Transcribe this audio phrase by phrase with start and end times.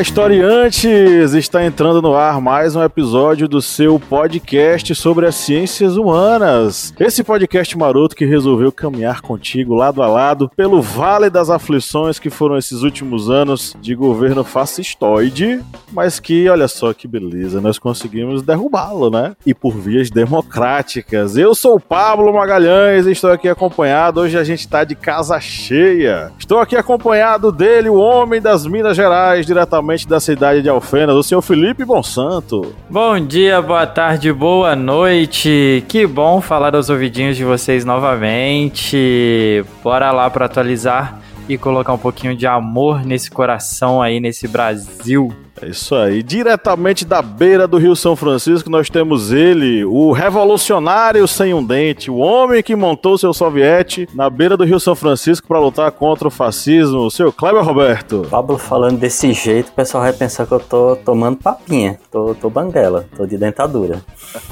[0.00, 1.34] Historiantes!
[1.34, 6.94] Está entrando no ar mais um episódio do seu podcast sobre as ciências humanas.
[6.98, 12.30] Esse podcast maroto que resolveu caminhar contigo lado a lado pelo vale das aflições que
[12.30, 15.60] foram esses últimos anos de governo fascistoide,
[15.92, 19.36] mas que, olha só que beleza, nós conseguimos derrubá-lo, né?
[19.44, 21.36] E por vias democráticas.
[21.36, 24.20] Eu sou o Pablo Magalhães e estou aqui acompanhado.
[24.20, 26.32] Hoje a gente está de casa cheia.
[26.38, 31.16] Estou aqui acompanhado dele, o homem das Minas Gerais, direto diretamente da cidade de Alfenas,
[31.16, 32.74] o senhor Felipe Bonsanto.
[32.88, 35.84] Bom dia, boa tarde, boa noite.
[35.88, 39.64] Que bom falar aos ouvidinhos de vocês novamente.
[39.82, 45.32] Bora lá para atualizar e colocar um pouquinho de amor nesse coração aí, nesse Brasil.
[45.62, 46.22] É isso aí.
[46.22, 52.10] Diretamente da beira do Rio São Francisco, nós temos ele, o revolucionário sem um dente,
[52.10, 56.28] o homem que montou seu soviete na beira do Rio São Francisco para lutar contra
[56.28, 58.26] o fascismo, o seu Kleber Roberto.
[58.30, 62.48] Pablo falando desse jeito, o pessoal vai pensar que eu tô tomando papinha, tô, tô
[62.48, 64.00] banguela, tô de dentadura.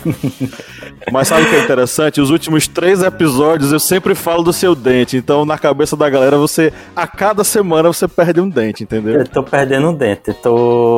[1.11, 2.21] Mas sabe o que é interessante?
[2.21, 6.37] Os últimos três episódios eu sempre falo do seu dente, então na cabeça da galera
[6.37, 9.21] você, a cada semana você perde um dente, entendeu?
[9.21, 10.98] Eu tô perdendo um dente, tô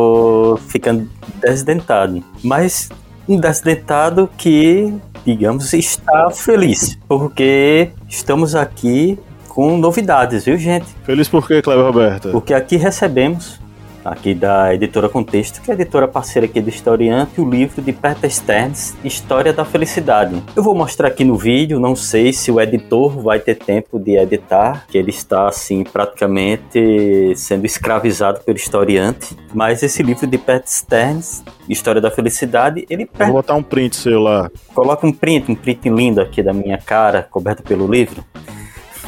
[0.68, 1.08] ficando
[1.40, 2.22] desdentado.
[2.42, 2.88] Mas
[3.28, 4.92] um desdentado que,
[5.24, 10.86] digamos, está feliz, porque estamos aqui com novidades, viu, gente?
[11.04, 12.30] Feliz por quê, Cleber Roberto?
[12.30, 13.59] Porque aqui recebemos
[14.04, 17.92] aqui da editora Contexto, que é a editora parceira aqui do Historiante, o livro de
[17.92, 20.42] Peter Stearns, História da Felicidade.
[20.54, 24.16] Eu vou mostrar aqui no vídeo, não sei se o editor vai ter tempo de
[24.16, 30.62] editar, que ele está assim praticamente sendo escravizado pelo historiante, mas esse livro de Peter
[30.66, 34.50] Stearns, História da Felicidade, ele Vou botar um print seu lá.
[34.74, 38.24] Coloca um print, um print lindo aqui da minha cara, coberto pelo livro.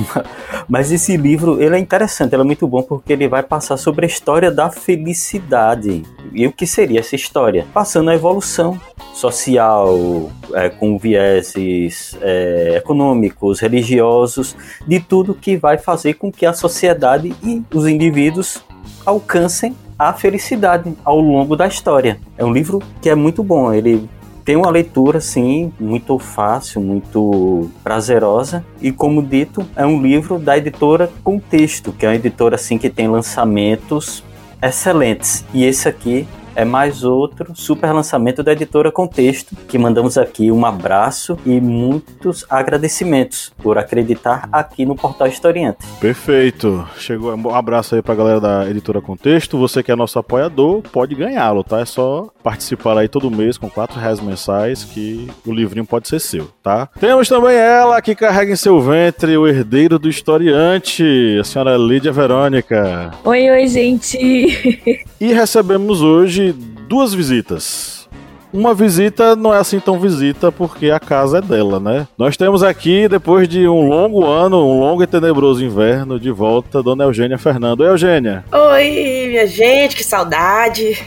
[0.69, 4.07] Mas esse livro ele é interessante, ele é muito bom porque ele vai passar sobre
[4.07, 6.03] a história da felicidade.
[6.33, 7.67] E o que seria essa história?
[7.73, 8.81] Passando a evolução
[9.13, 16.53] social, é, com vieses é, econômicos, religiosos, de tudo que vai fazer com que a
[16.53, 18.65] sociedade e os indivíduos
[19.05, 22.19] alcancem a felicidade ao longo da história.
[22.37, 24.09] É um livro que é muito bom, ele
[24.45, 28.65] tem uma leitura, sim, muito fácil, muito prazerosa.
[28.81, 32.91] E, como dito, é um livro da editora Contexto, que é uma editora assim, que
[32.91, 34.25] tem lançamentos
[34.61, 35.45] excelentes.
[35.55, 40.65] E esse aqui é mais outro super lançamento da editora Contexto, que mandamos aqui um
[40.65, 45.87] abraço e muitos agradecimentos por acreditar aqui no Portal Historiante.
[46.01, 46.87] Perfeito.
[46.97, 49.59] Chegou um abraço aí pra galera da editora Contexto.
[49.59, 51.81] Você que é nosso apoiador, pode ganhá-lo, tá?
[51.81, 56.21] É só participar aí todo mês com 4 reais mensais que o livrinho pode ser
[56.21, 56.89] seu, tá?
[56.99, 62.13] Temos também ela que carrega em seu ventre o herdeiro do historiante, a senhora Lídia
[62.13, 63.13] Verônica.
[63.25, 65.03] Oi, oi, gente.
[65.21, 66.53] e recebemos hoje hoje
[66.89, 68.09] duas visitas.
[68.53, 72.07] Uma visita não é assim tão visita porque a casa é dela, né?
[72.19, 76.83] Nós temos aqui, depois de um longo ano, um longo e tenebroso inverno, de volta
[76.83, 77.81] Dona Eugênia Fernando.
[77.81, 78.45] Oi, Eugênia.
[78.53, 80.99] Oi, minha gente, que saudade.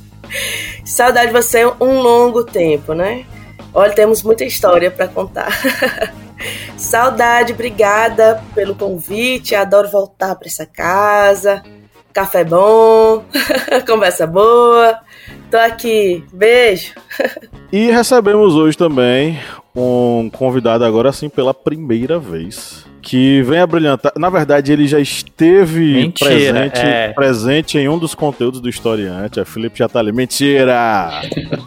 [0.86, 3.26] saudade de você um longo tempo, né?
[3.74, 5.50] Olha, temos muita história para contar.
[6.78, 9.54] saudade, obrigada pelo convite.
[9.54, 11.62] Adoro voltar para essa casa
[12.14, 13.24] café bom,
[13.86, 14.96] conversa boa.
[15.50, 16.92] Tô aqui, beijo.
[17.72, 19.38] e recebemos hoje também
[19.74, 22.86] um convidado agora sim pela primeira vez.
[23.02, 24.12] Que vem a brilhantar.
[24.16, 27.08] Na verdade, ele já esteve Mentira, presente, é.
[27.08, 29.38] presente em um dos conteúdos do Historiante.
[29.38, 30.10] A Felipe já tá ali.
[30.10, 31.10] Mentira!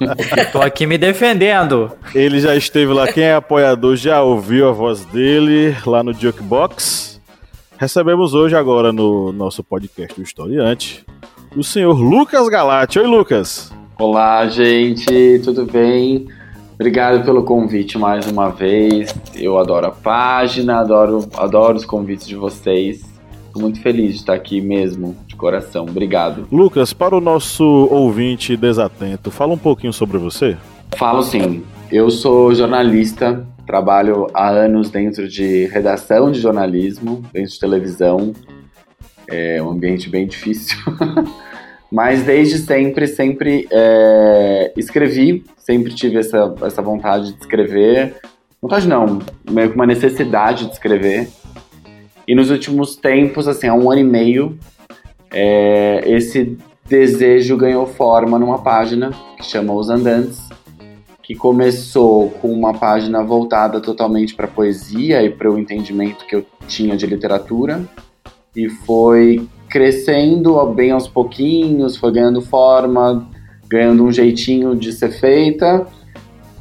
[0.52, 1.91] tô aqui me defendendo.
[2.16, 3.07] Ele já esteve lá.
[3.07, 7.17] Quem é apoiador já ouviu a voz dele lá no Jukebox.
[7.77, 11.06] Recebemos hoje, agora, no nosso podcast do Historiante,
[11.56, 12.97] o senhor Lucas Galati.
[12.97, 13.71] Oi, Lucas.
[14.00, 16.27] Olá, gente, tudo bem?
[16.74, 19.13] Obrigado pelo convite mais uma vez.
[19.35, 23.06] Eu adoro a página, adoro, adoro os convites de vocês.
[23.45, 25.83] Estou muito feliz de estar aqui mesmo, de coração.
[25.83, 26.47] Obrigado.
[26.51, 30.57] Lucas, para o nosso ouvinte desatento, fala um pouquinho sobre você.
[30.95, 31.63] Falo sim.
[31.91, 38.34] Eu sou jornalista, Trabalho há anos dentro de redação de jornalismo, dentro de televisão.
[39.30, 40.78] É um ambiente bem difícil.
[41.92, 48.16] Mas desde sempre, sempre é, escrevi, sempre tive essa, essa vontade de escrever.
[48.62, 49.19] vontade não,
[49.50, 51.28] meio que uma necessidade de escrever.
[52.25, 54.58] E nos últimos tempos, assim, há um ano e meio,
[55.31, 60.48] é, esse desejo ganhou forma numa página que chama Os Andantes,
[61.27, 66.45] que começou com uma página voltada totalmente para poesia e para o entendimento que eu
[66.69, 67.83] tinha de literatura,
[68.56, 73.27] e foi crescendo bem aos pouquinhos, foi ganhando forma,
[73.69, 75.85] ganhando um jeitinho de ser feita.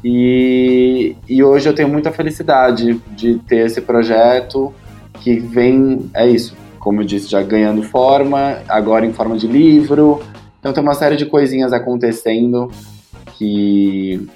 [0.03, 4.73] E, e hoje eu tenho muita felicidade de ter esse projeto
[5.21, 10.21] que vem, é isso, como eu disse, já ganhando forma, agora em forma de livro.
[10.59, 12.69] Então tem uma série de coisinhas acontecendo
[13.37, 14.27] que,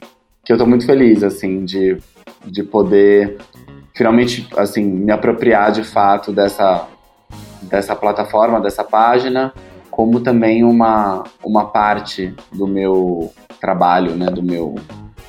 [0.44, 1.98] que eu tô muito feliz, assim, de,
[2.46, 3.38] de poder
[3.94, 6.88] finalmente, assim, me apropriar de fato dessa,
[7.64, 9.54] dessa plataforma, dessa página,
[9.90, 14.76] como também uma, uma parte do meu trabalho, né, do meu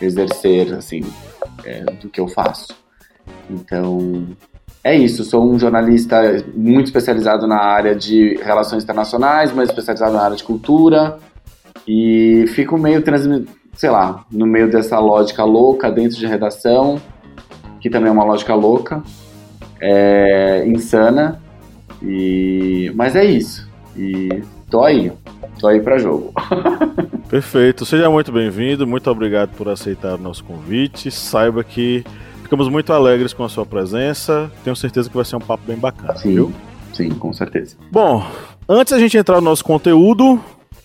[0.01, 1.03] exercer, assim,
[1.65, 2.75] é, do que eu faço.
[3.51, 4.27] Então,
[4.83, 5.25] é isso.
[5.25, 10.45] Sou um jornalista muito especializado na área de relações internacionais, mas especializado na área de
[10.45, 11.19] cultura.
[11.87, 13.03] E fico meio,
[13.75, 17.01] sei lá, no meio dessa lógica louca dentro de redação,
[17.81, 19.03] que também é uma lógica louca,
[19.81, 21.41] é, insana.
[22.03, 23.69] E, mas é isso.
[23.97, 25.13] E tô aí.
[25.59, 26.33] Tô aí para jogo.
[27.29, 27.85] Perfeito.
[27.85, 28.87] Seja muito bem-vindo.
[28.87, 31.11] Muito obrigado por aceitar o nosso convite.
[31.11, 32.05] Saiba que
[32.43, 34.51] ficamos muito alegres com a sua presença.
[34.65, 36.53] Tenho certeza que vai ser um papo bem bacana, sim, viu?
[36.93, 37.77] Sim, com certeza.
[37.91, 38.25] Bom,
[38.69, 40.41] antes da gente entrar no nosso conteúdo,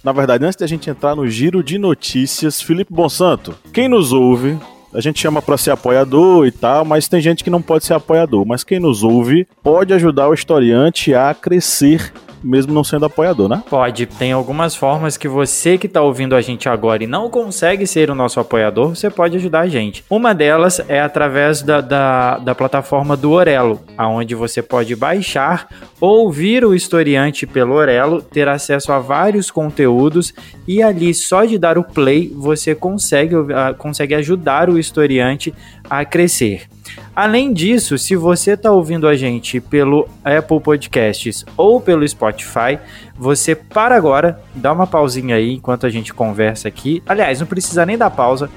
[0.08, 4.58] na verdade, antes da gente entrar no giro de notícias, Felipe Bonsanto, quem nos ouve
[4.94, 7.94] a gente chama para ser apoiador e tal, mas tem gente que não pode ser
[7.94, 8.46] apoiador.
[8.46, 12.14] Mas quem nos ouve pode ajudar o historiante a crescer
[12.44, 13.64] mesmo não sendo apoiador, né?
[13.70, 14.06] Pode.
[14.06, 18.10] Tem algumas formas que você que está ouvindo a gente agora e não consegue ser
[18.10, 20.04] o nosso apoiador, você pode ajudar a gente.
[20.10, 25.68] Uma delas é através da, da, da plataforma do Orelo, aonde você pode baixar,
[26.00, 30.34] ouvir o historiante pelo Orelo, ter acesso a vários conteúdos
[30.68, 33.36] e ali só de dar o play você consegue,
[33.78, 35.54] consegue ajudar o historiante
[35.90, 36.68] a crescer.
[37.16, 42.80] Além disso, se você está ouvindo a gente pelo Apple Podcasts ou pelo Spotify,
[43.16, 47.02] você para agora, dá uma pausinha aí enquanto a gente conversa aqui.
[47.08, 48.50] Aliás, não precisa nem dar pausa.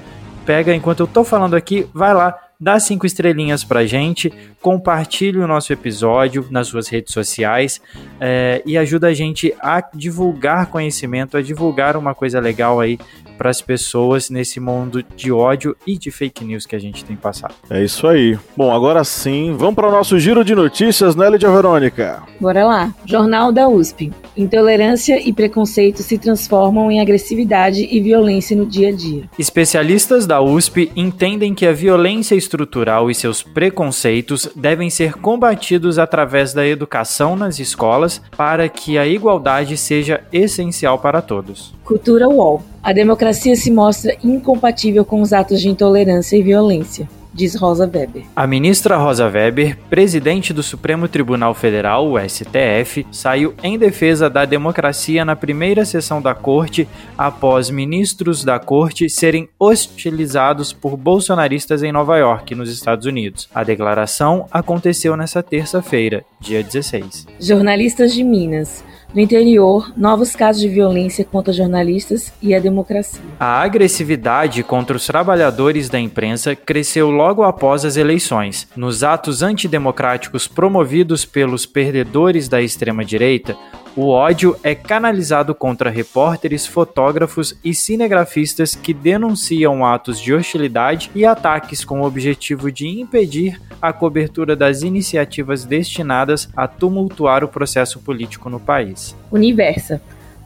[0.44, 5.46] Pega enquanto eu tô falando aqui, vai lá, dá cinco estrelinhas pra gente, compartilhe o
[5.46, 7.80] nosso episódio nas suas redes sociais
[8.20, 12.98] é, e ajuda a gente a divulgar conhecimento, a divulgar uma coisa legal aí
[13.40, 17.16] para as pessoas nesse mundo de ódio e de fake news que a gente tem
[17.16, 17.54] passado.
[17.70, 18.38] É isso aí.
[18.54, 22.22] Bom, agora sim, vamos para o nosso giro de notícias, né, Lídia Verônica?
[22.38, 22.94] Bora lá.
[23.06, 24.12] Jornal da USP.
[24.36, 29.24] Intolerância e preconceito se transformam em agressividade e violência no dia a dia.
[29.38, 36.52] Especialistas da USP entendem que a violência estrutural e seus preconceitos devem ser combatidos através
[36.52, 41.72] da educação nas escolas para que a igualdade seja essencial para todos.
[41.84, 42.62] Cultura UOL.
[42.82, 48.24] A democracia se mostra incompatível com os atos de intolerância e violência diz Rosa Weber.
[48.34, 54.44] A ministra Rosa Weber, presidente do Supremo Tribunal Federal, o STF, saiu em defesa da
[54.44, 61.92] democracia na primeira sessão da corte após ministros da corte serem hostilizados por bolsonaristas em
[61.92, 63.48] Nova York, nos Estados Unidos.
[63.54, 67.26] A declaração aconteceu nesta terça-feira, dia 16.
[67.38, 73.20] Jornalistas de Minas no interior, novos casos de violência contra jornalistas e a democracia.
[73.38, 78.68] A agressividade contra os trabalhadores da imprensa cresceu logo após as eleições.
[78.76, 83.56] Nos atos antidemocráticos promovidos pelos perdedores da extrema-direita,
[83.96, 91.24] o ódio é canalizado contra repórteres, fotógrafos e cinegrafistas que denunciam atos de hostilidade e
[91.24, 97.98] ataques com o objetivo de impedir a cobertura das iniciativas destinadas a tumultuar o processo
[97.98, 99.16] político no país.
[99.30, 100.00] Universa.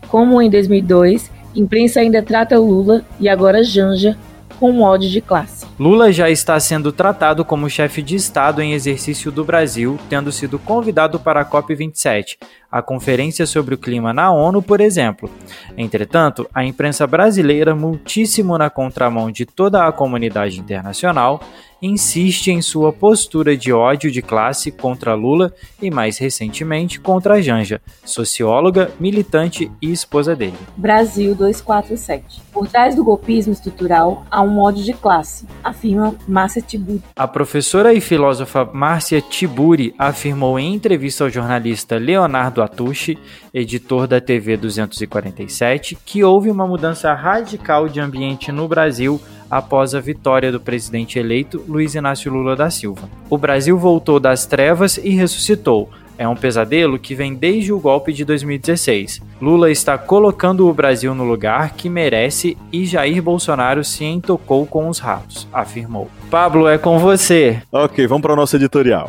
[0.08, 4.16] Como em 2002, imprensa ainda trata Lula e agora Janja
[4.64, 5.66] com ódio de classe.
[5.78, 10.58] Lula já está sendo tratado como chefe de Estado em exercício do Brasil, tendo sido
[10.58, 12.38] convidado para a COP27,
[12.72, 15.28] a conferência sobre o clima na ONU, por exemplo.
[15.76, 21.40] Entretanto, a imprensa brasileira, muitíssimo na contramão de toda a comunidade internacional,
[21.84, 27.80] insiste em sua postura de ódio de classe contra Lula e, mais recentemente, contra Janja,
[28.04, 30.54] socióloga, militante e esposa dele.
[30.76, 32.42] Brasil 247.
[32.52, 37.02] Por trás do golpismo estrutural há um ódio de classe, afirma Márcia Tiburi.
[37.14, 43.18] A professora e filósofa Márcia Tiburi afirmou em entrevista ao jornalista Leonardo Atushi,
[43.52, 49.20] editor da TV 247, que houve uma mudança radical de ambiente no Brasil
[49.54, 53.08] após a vitória do presidente eleito Luiz Inácio Lula da Silva.
[53.30, 55.88] O Brasil voltou das trevas e ressuscitou.
[56.18, 59.22] É um pesadelo que vem desde o golpe de 2016.
[59.40, 64.88] Lula está colocando o Brasil no lugar que merece e Jair Bolsonaro se entocou com
[64.88, 66.10] os ratos, afirmou.
[66.28, 67.62] Pablo, é com você.
[67.70, 69.08] Ok, vamos para o nosso editorial.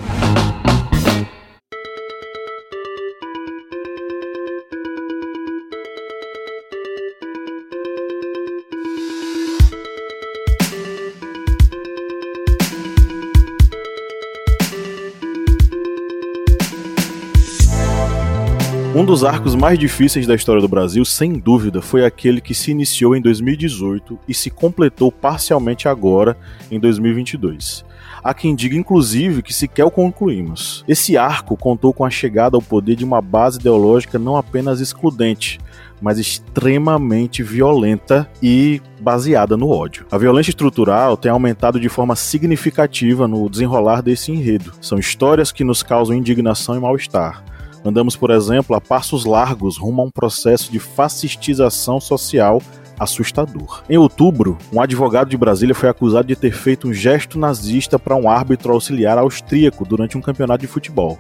[18.95, 22.71] Um dos arcos mais difíceis da história do Brasil, sem dúvida, foi aquele que se
[22.71, 26.37] iniciou em 2018 e se completou parcialmente agora,
[26.71, 27.83] em 2022.
[28.23, 30.85] Há quem diga, inclusive, que sequer o concluímos.
[30.87, 35.59] Esse arco contou com a chegada ao poder de uma base ideológica não apenas excludente,
[36.01, 40.05] mas extremamente violenta e baseada no ódio.
[40.09, 44.71] A violência estrutural tem aumentado de forma significativa no desenrolar desse enredo.
[44.79, 47.43] São histórias que nos causam indignação e mal-estar
[47.85, 52.59] Andamos, por exemplo, a passos largos rumo a um processo de fascistização social
[52.99, 53.83] assustador.
[53.87, 58.15] Em outubro, um advogado de Brasília foi acusado de ter feito um gesto nazista para
[58.15, 61.19] um árbitro auxiliar austríaco durante um campeonato de futebol.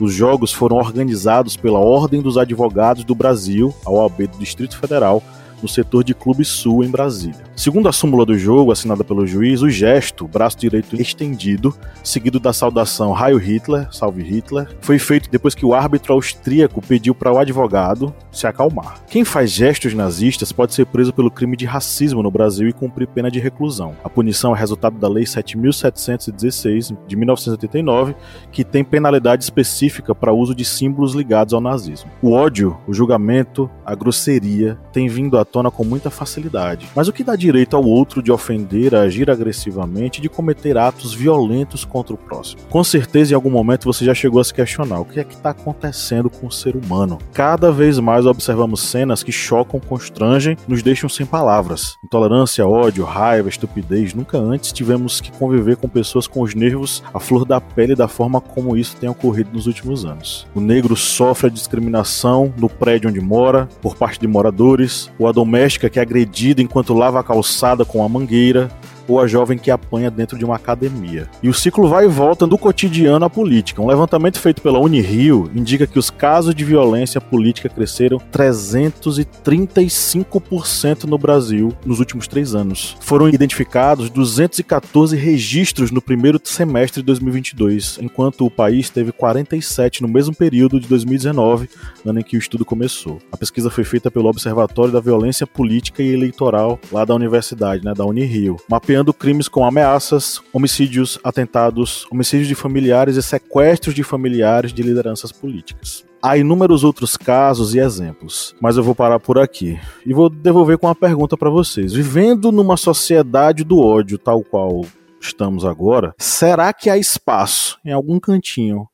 [0.00, 5.22] Os jogos foram organizados pela Ordem dos Advogados do Brasil, a OAB do Distrito Federal,
[5.62, 7.44] no setor de Clube Sul, em Brasília.
[7.56, 11.74] Segundo a súmula do jogo, assinada pelo juiz, o gesto, braço direito estendido,
[12.04, 17.14] seguido da saudação Raio Hitler, salve Hitler, foi feito depois que o árbitro austríaco pediu
[17.14, 19.02] para o advogado se acalmar.
[19.08, 23.08] Quem faz gestos nazistas pode ser preso pelo crime de racismo no Brasil e cumprir
[23.08, 23.96] pena de reclusão.
[24.04, 28.14] A punição é resultado da Lei 7716 de 1989,
[28.52, 32.10] que tem penalidade específica para uso de símbolos ligados ao nazismo.
[32.22, 36.88] O ódio, o julgamento, a grosseria têm vindo à tona com muita facilidade.
[36.94, 41.84] Mas o que dá direito ao outro de ofender, agir agressivamente de cometer atos violentos
[41.84, 42.62] contra o próximo?
[42.70, 45.34] Com certeza, em algum momento você já chegou a se questionar o que é que
[45.34, 47.18] está acontecendo com o ser humano.
[47.32, 51.96] Cada vez mais observamos cenas que chocam, constrangem, nos deixam sem palavras.
[52.04, 54.14] Intolerância, ódio, raiva, estupidez.
[54.14, 58.08] Nunca antes tivemos que conviver com pessoas com os nervos à flor da pele da
[58.08, 60.46] forma como isso tem ocorrido nos últimos anos.
[60.54, 65.88] O negro sofre a discriminação no prédio onde mora, por parte de moradores, o doméstica
[65.88, 68.68] que é agredida enquanto lava a calçada com a mangueira,
[69.08, 71.28] ou a jovem que apanha dentro de uma academia.
[71.42, 73.82] E o ciclo vai e volta do cotidiano à política.
[73.82, 81.16] Um levantamento feito pela Unirio indica que os casos de violência política cresceram 335% no
[81.16, 82.96] Brasil nos últimos três anos.
[83.00, 90.08] Foram identificados 214 registros no primeiro semestre de 2022, enquanto o país teve 47 no
[90.08, 91.70] mesmo período de 2019,
[92.04, 93.18] ano em que o estudo começou.
[93.32, 97.94] A pesquisa foi feita pelo Observatório da Violência Política e Eleitoral lá da universidade, né,
[97.94, 104.02] da Unirio, mapeando denunciando crimes com ameaças, homicídios, atentados, homicídios de familiares e sequestros de
[104.02, 106.04] familiares de lideranças políticas.
[106.20, 110.76] Há inúmeros outros casos e exemplos, mas eu vou parar por aqui e vou devolver
[110.78, 111.92] com uma pergunta para vocês.
[111.92, 114.84] Vivendo numa sociedade do ódio tal qual
[115.20, 118.88] estamos agora, será que há espaço em algum cantinho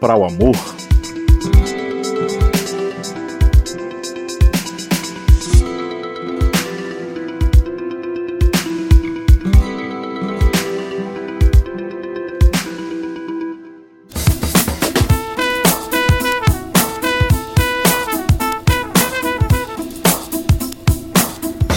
[0.00, 0.54] para o amor?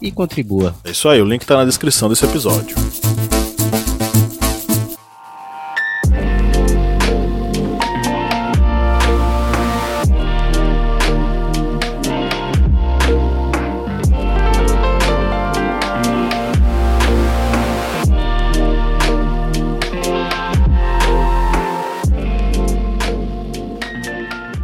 [0.00, 0.74] e contribua.
[0.84, 2.76] É isso aí, o link está na descrição desse episódio.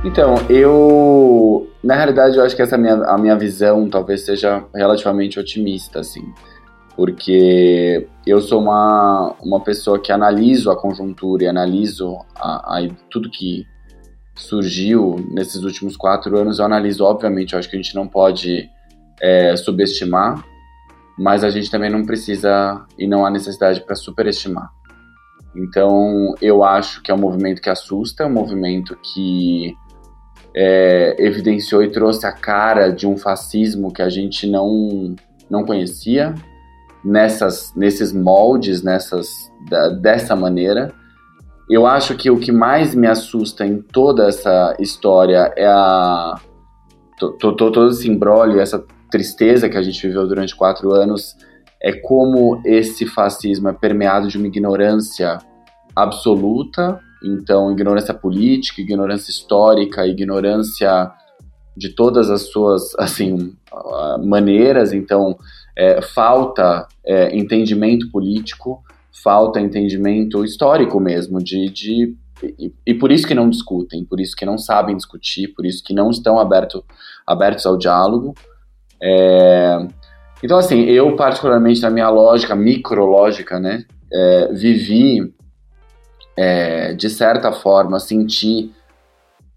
[0.04, 5.38] Então, eu na realidade, eu acho que essa minha, a minha visão talvez seja relativamente
[5.38, 6.24] otimista, assim.
[6.96, 13.28] porque eu sou uma, uma pessoa que analiso a conjuntura e analiso a, a, tudo
[13.28, 13.66] que
[14.34, 16.58] surgiu nesses últimos quatro anos.
[16.58, 18.66] Eu analiso, obviamente, eu acho que a gente não pode
[19.20, 20.42] é, subestimar,
[21.18, 24.70] mas a gente também não precisa e não há necessidade para superestimar.
[25.54, 29.74] Então, eu acho que é um movimento que assusta, é um movimento que
[30.54, 35.14] é, evidenciou e trouxe a cara de um fascismo que a gente não,
[35.50, 36.34] não conhecia
[37.04, 39.28] nessas, nesses moldes, nessas,
[39.68, 40.92] da, dessa maneira.
[41.68, 46.34] Eu acho que o que mais me assusta em toda essa história é a
[47.18, 51.36] todo esse imbróglio, essa tristeza que a gente viveu durante quatro anos,
[51.80, 55.38] é como esse fascismo é permeado de uma ignorância
[55.94, 61.10] absoluta, então ignorância política, ignorância histórica, ignorância
[61.76, 63.54] de todas as suas assim
[64.22, 65.36] maneiras, então
[65.76, 68.82] é, falta é, entendimento político,
[69.22, 74.36] falta entendimento histórico mesmo, de, de e, e, por isso que não discutem, por isso
[74.36, 76.84] que não sabem discutir, por isso que não estão aberto,
[77.26, 78.34] abertos ao diálogo.
[79.02, 79.86] É,
[80.42, 85.32] então, assim, eu particularmente na minha lógica, micrológica, né, é, vivi,
[86.36, 88.72] é, de certa forma, senti,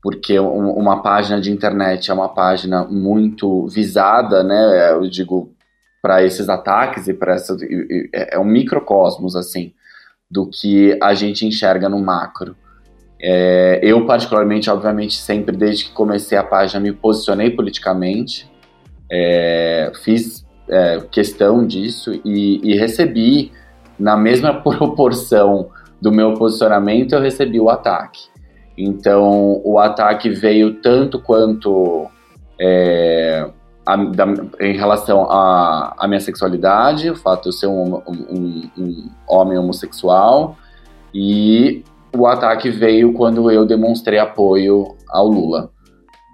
[0.01, 5.51] porque uma página de internet é uma página muito visada, né, eu digo,
[6.01, 7.57] para esses ataques e para essa
[8.13, 9.73] é, é um microcosmos assim
[10.29, 12.55] do que a gente enxerga no macro.
[13.19, 18.49] É, eu particularmente, obviamente, sempre desde que comecei a página me posicionei politicamente,
[19.11, 23.51] é, fiz é, questão disso e, e recebi
[23.97, 25.69] na mesma proporção
[26.01, 28.21] do meu posicionamento eu recebi o ataque.
[28.77, 32.07] Então o ataque veio tanto quanto
[32.59, 33.49] é,
[33.85, 34.25] a, da,
[34.59, 40.57] em relação à minha sexualidade, o fato de eu ser um, um, um, homem homossexual,
[41.13, 41.83] e
[42.15, 45.71] o ataque veio quando eu demonstrei apoio ao Lula.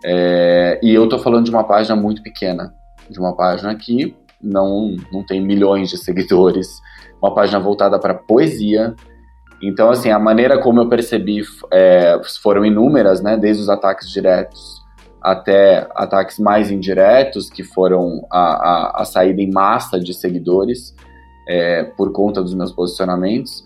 [0.03, 2.73] É, e eu tô falando de uma página muito pequena,
[3.09, 6.67] de uma página que não, não tem milhões de seguidores,
[7.21, 8.95] uma página voltada para poesia.
[9.65, 14.83] Então, assim, a maneira como eu percebi é, foram inúmeras, né, desde os ataques diretos
[15.21, 20.93] até ataques mais indiretos, que foram a, a, a saída em massa de seguidores
[21.47, 23.65] é, por conta dos meus posicionamentos.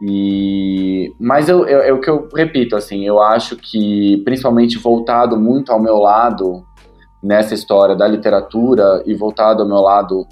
[0.00, 5.36] E, mas eu, eu, é o que eu repito, assim, eu acho que, principalmente voltado
[5.36, 6.64] muito ao meu lado
[7.20, 10.24] nessa história da literatura e voltado ao meu lado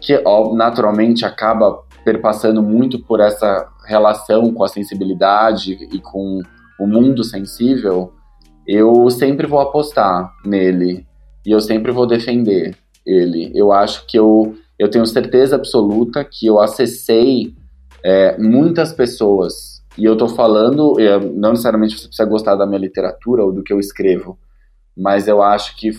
[0.00, 0.18] que
[0.54, 6.40] naturalmente acaba perpassando muito por essa relação com a sensibilidade e com
[6.78, 8.12] o mundo sensível,
[8.66, 11.06] eu sempre vou apostar nele
[11.44, 13.52] e eu sempre vou defender ele.
[13.54, 17.54] Eu acho que eu, eu tenho certeza absoluta que eu acessei
[18.04, 19.82] é, muitas pessoas.
[19.96, 20.96] E eu tô falando,
[21.34, 24.38] não necessariamente você precisa gostar da minha literatura ou do que eu escrevo,
[24.94, 25.90] mas eu acho que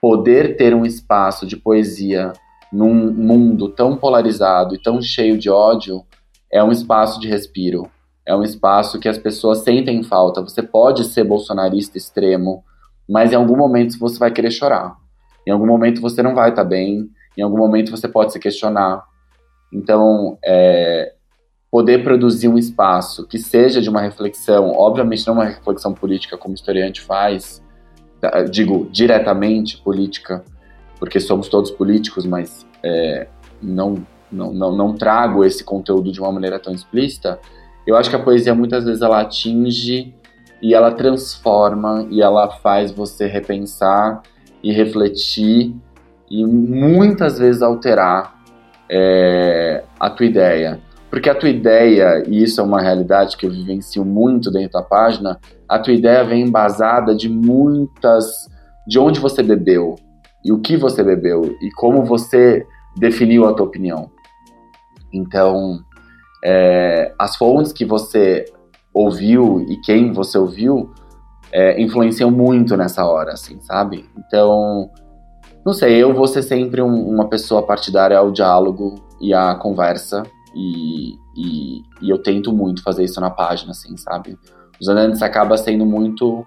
[0.00, 2.32] poder ter um espaço de poesia
[2.72, 6.04] num mundo tão polarizado e tão cheio de ódio
[6.52, 7.90] é um espaço de respiro
[8.26, 10.42] é um espaço que as pessoas sentem falta.
[10.42, 12.64] Você pode ser bolsonarista extremo,
[13.08, 14.96] mas em algum momento você vai querer chorar.
[15.46, 17.08] Em algum momento você não vai estar tá bem.
[17.38, 19.04] Em algum momento você pode se questionar.
[19.72, 21.14] Então, é,
[21.70, 26.52] poder produzir um espaço que seja de uma reflexão, obviamente não uma reflexão política como
[26.52, 27.62] o historiante faz,
[28.50, 30.42] digo diretamente política,
[30.98, 33.28] porque somos todos políticos, mas é,
[33.62, 34.04] não,
[34.36, 37.40] não, não, não trago esse conteúdo de uma maneira tão explícita
[37.86, 40.12] eu acho que a poesia muitas vezes ela atinge
[40.60, 44.22] e ela transforma e ela faz você repensar
[44.62, 45.72] e refletir
[46.28, 48.34] e muitas vezes alterar
[48.90, 50.80] é, a tua ideia.
[51.08, 54.82] Porque a tua ideia, e isso é uma realidade que eu vivencio muito dentro da
[54.82, 58.48] página, a tua ideia vem embasada de muitas.
[58.86, 59.94] de onde você bebeu,
[60.44, 62.66] e o que você bebeu, e como você
[62.98, 64.10] definiu a tua opinião.
[65.12, 65.80] Então,
[66.44, 68.44] é, as fontes que você
[68.92, 70.90] ouviu e quem você ouviu
[71.52, 74.08] é, influenciam muito nessa hora, assim, sabe?
[74.18, 74.90] Então,
[75.64, 80.22] não sei, eu vou ser sempre um, uma pessoa partidária ao diálogo e à conversa,
[80.54, 84.38] e, e, e, eu tento muito fazer isso na página, assim, sabe?
[84.80, 86.44] Os Anantes acaba sendo muito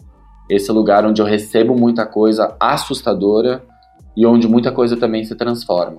[0.49, 3.63] esse lugar onde eu recebo muita coisa assustadora
[4.17, 5.97] e onde muita coisa também se transforma.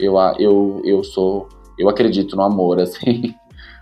[0.00, 1.48] Eu, eu, eu sou
[1.80, 3.34] eu acredito no amor, assim.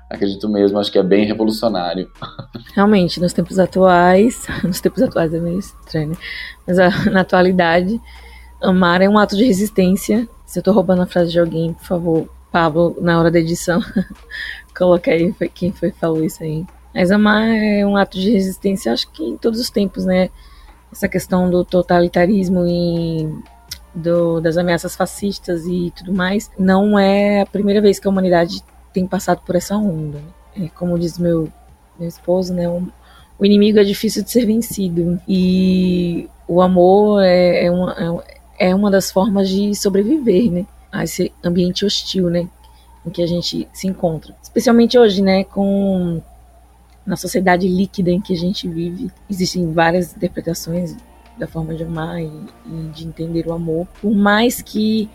[0.08, 2.08] acredito mesmo, acho que é bem revolucionário.
[2.74, 6.16] Realmente, nos tempos atuais, nos tempos atuais é meio estranho, né?
[6.66, 6.78] mas
[7.12, 8.00] na atualidade,
[8.62, 11.84] amar é um ato de resistência Se eu tô roubando a frase de alguém, por
[11.84, 13.82] favor, Pablo, na hora da edição,
[14.76, 16.64] coloca aí quem foi falou isso aí.
[16.94, 20.30] Mas amar é um ato de resistência, acho que em todos os tempos, né?
[20.90, 23.28] Essa questão do totalitarismo e
[23.98, 28.62] do, das ameaças fascistas e tudo mais, não é a primeira vez que a humanidade
[28.92, 30.20] tem passado por essa onda.
[30.56, 31.52] É, como diz meu,
[31.98, 32.68] meu esposo, né?
[32.68, 32.88] Um,
[33.38, 35.20] o inimigo é difícil de ser vencido.
[35.28, 38.24] E o amor é, é, uma,
[38.58, 40.66] é uma das formas de sobreviver, né?
[40.90, 42.48] A esse ambiente hostil, né?
[43.06, 44.34] Em que a gente se encontra.
[44.42, 45.44] Especialmente hoje, né?
[45.44, 46.20] Com
[47.06, 50.94] na sociedade líquida em que a gente vive, existem várias interpretações
[51.38, 52.30] da forma de amar e,
[52.66, 53.86] e de entender o amor.
[54.00, 55.08] Por mais que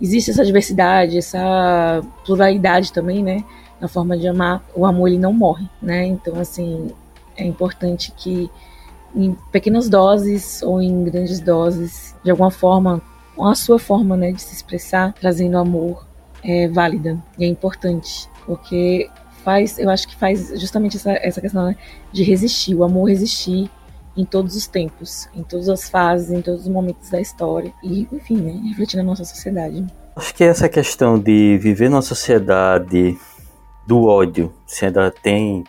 [0.00, 3.44] exista essa diversidade, essa pluralidade também, né?
[3.80, 6.06] Na forma de amar, o amor ele não morre, né?
[6.06, 6.90] Então, assim,
[7.36, 8.50] é importante que
[9.14, 13.00] em pequenas doses ou em grandes doses, de alguma forma,
[13.40, 16.06] a sua forma né, de se expressar, trazendo amor,
[16.42, 19.08] é válida e é importante, porque
[19.44, 21.76] faz, eu acho que faz justamente essa, essa questão né,
[22.12, 23.70] de resistir, o amor resistir
[24.18, 28.08] em todos os tempos, em todas as fases, em todos os momentos da história e,
[28.12, 29.86] enfim, né, refletir na nossa sociedade.
[30.16, 33.16] Acho que essa questão de viver numa sociedade
[33.86, 35.62] do ódio, se ainda tem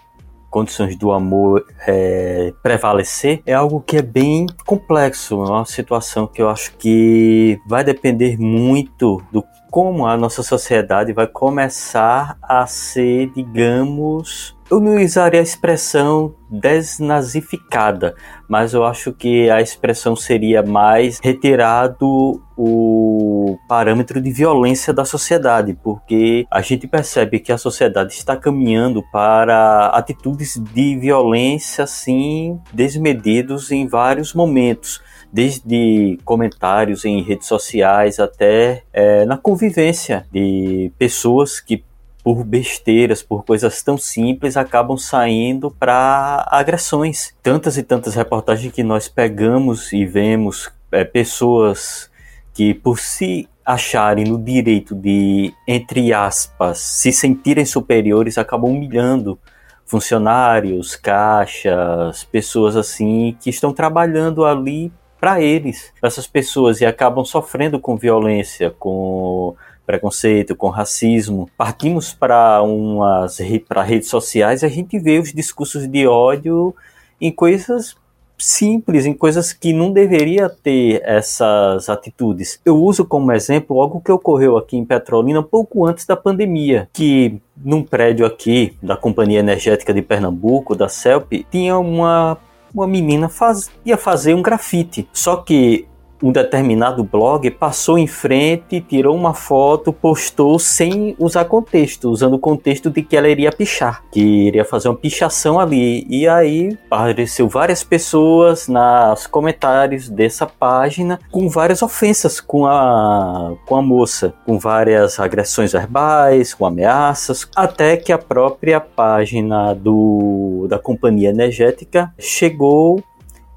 [0.50, 6.42] condições do amor é, prevalecer é algo que é bem complexo, é uma situação que
[6.42, 13.32] eu acho que vai depender muito do como a nossa sociedade vai começar a ser,
[13.36, 18.16] digamos, eu não usaria a expressão desnazificada,
[18.48, 25.78] mas eu acho que a expressão seria mais retirado o parâmetro de violência da sociedade,
[25.84, 33.72] porque a gente percebe que a sociedade está caminhando para atitudes de violência assim desmedidos
[33.72, 35.02] em vários momentos
[35.32, 41.84] desde comentários em redes sociais até é, na convivência de pessoas que
[42.24, 47.34] por besteiras, por coisas tão simples, acabam saindo para agressões.
[47.42, 52.10] Tantas e tantas reportagens que nós pegamos e vemos é, pessoas
[52.54, 59.40] que, por se acharem no direito de, entre aspas, se sentirem superiores, acabam humilhando
[59.86, 67.26] funcionários, caixas, pessoas assim que estão trabalhando ali para eles, para essas pessoas e acabam
[67.26, 69.56] sofrendo com violência, com
[69.90, 71.50] preconceito, com racismo.
[71.58, 76.76] Partimos para umas para redes sociais e a gente vê os discursos de ódio
[77.20, 77.98] em coisas
[78.38, 82.62] simples, em coisas que não deveria ter essas atitudes.
[82.64, 87.42] Eu uso como exemplo algo que ocorreu aqui em Petrolina pouco antes da pandemia, que
[87.58, 92.38] num prédio aqui da Companhia Energética de Pernambuco, da CELP, tinha uma
[92.72, 95.10] uma menina faz, ia fazer um grafite.
[95.12, 95.88] Só que
[96.22, 102.40] um determinado blog passou em frente, tirou uma foto, postou sem usar contexto, usando o
[102.40, 106.06] contexto de que ela iria pichar, que iria fazer uma pichação ali.
[106.10, 113.76] E aí apareceu várias pessoas nos comentários dessa página com várias ofensas com a, com
[113.76, 120.78] a moça, com várias agressões verbais, com ameaças, até que a própria página do, da
[120.78, 123.04] companhia energética chegou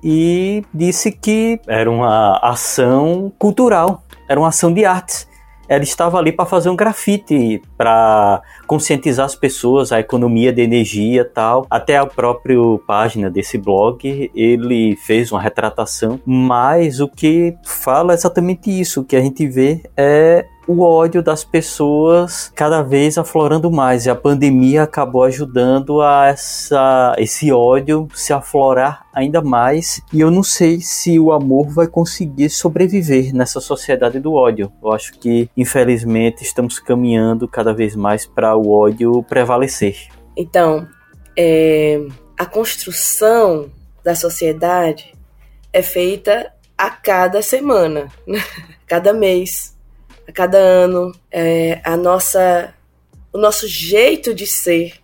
[0.03, 5.31] e disse que era uma ação cultural, era uma ação de artes.
[5.69, 11.25] Ela estava ali para fazer um grafite, para conscientizar as pessoas a economia de energia
[11.25, 11.67] tal.
[11.71, 18.15] Até a própria página desse blog ele fez uma retratação, mas o que fala é
[18.15, 23.71] exatamente isso, o que a gente vê é o ódio das pessoas cada vez aflorando
[23.71, 24.07] mais.
[24.07, 30.01] E a pandemia acabou ajudando a essa, esse ódio se aflorar ainda mais.
[30.13, 34.73] E eu não sei se o amor vai conseguir sobreviver nessa sociedade do ódio.
[34.83, 40.09] Eu acho que, infelizmente, estamos caminhando cada vez mais para o ódio prevalecer.
[40.37, 40.87] Então,
[41.37, 42.01] é,
[42.39, 43.71] a construção
[44.05, 45.15] da sociedade
[45.73, 48.09] é feita a cada semana,
[48.87, 49.73] cada mês
[50.33, 52.75] cada ano, é, a nossa,
[53.33, 54.95] o nosso jeito de ser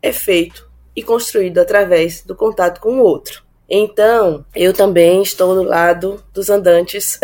[0.00, 3.42] é feito e construído através do contato com o outro.
[3.68, 7.18] Então, eu também estou do lado dos andantes,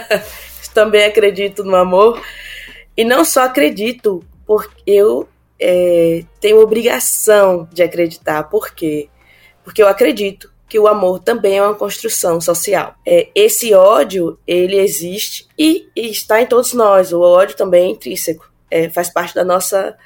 [0.72, 2.22] também acredito no amor,
[2.96, 8.44] e não só acredito, porque eu é, tenho obrigação de acreditar.
[8.44, 9.08] Por quê?
[9.64, 12.94] Porque eu acredito que o amor também é uma construção social.
[13.04, 17.12] É, esse ódio, ele existe e, e, está em todos nós.
[17.12, 19.96] O ódio também é intrínseco, é, faz parte da nossa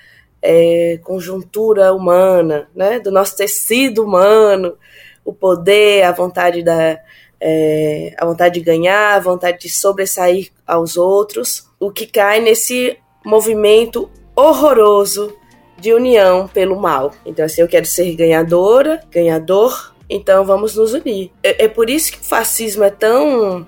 [0.41, 2.99] é, conjuntura humana, né?
[2.99, 4.79] do nosso tecido humano,
[5.23, 6.99] o poder, a vontade da,
[7.39, 12.97] é, a vontade de ganhar, a vontade de sobressair aos outros, o que cai nesse
[13.23, 15.37] movimento horroroso
[15.79, 17.13] de união pelo mal.
[17.27, 21.31] Então, assim, eu quero ser ganhadora, ganhador, então vamos nos unir.
[21.43, 23.67] É, é por isso que o fascismo é tão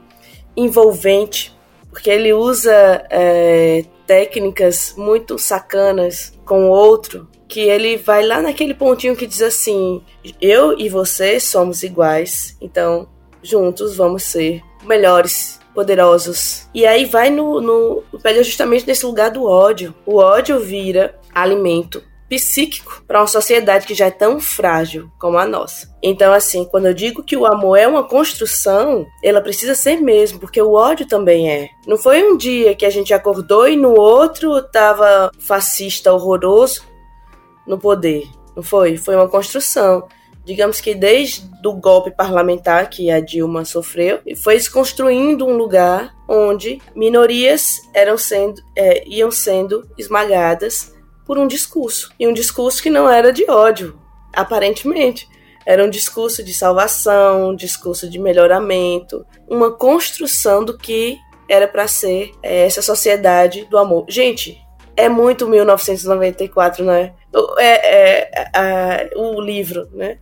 [0.57, 1.55] envolvente,
[1.91, 8.75] porque ele usa é, técnicas muito sacanas com o outro, que ele vai lá naquele
[8.75, 10.03] pontinho que diz assim:
[10.41, 13.09] eu e você somos iguais, então
[13.43, 16.69] juntos vamos ser melhores, poderosos.
[16.75, 19.95] E aí vai no, no pega justamente nesse lugar do ódio.
[20.05, 25.47] O ódio vira alimento psíquico para uma sociedade que já é tão frágil como a
[25.47, 25.95] nossa.
[26.03, 30.39] Então, assim, quando eu digo que o amor é uma construção, ela precisa ser mesmo,
[30.39, 31.69] porque o ódio também é.
[31.87, 36.83] Não foi um dia que a gente acordou e no outro tava fascista horroroso
[37.67, 38.25] no poder.
[38.55, 38.97] Não foi?
[38.97, 40.07] Foi uma construção
[40.47, 46.15] digamos que desde o golpe parlamentar que a Dilma sofreu, foi se construindo um lugar
[46.29, 50.95] onde minorias eram sendo, é, iam sendo esmagadas
[51.27, 52.11] por um discurso.
[52.19, 53.99] E um discurso que não era de ódio,
[54.33, 55.29] aparentemente.
[55.67, 61.89] Era um discurso de salvação, um discurso de melhoramento, uma construção do que era para
[61.89, 64.07] ser é, essa sociedade do amor.
[64.09, 64.61] Gente,
[64.97, 67.13] é muito 1994, né?
[67.59, 70.19] É, é, é, o livro, né?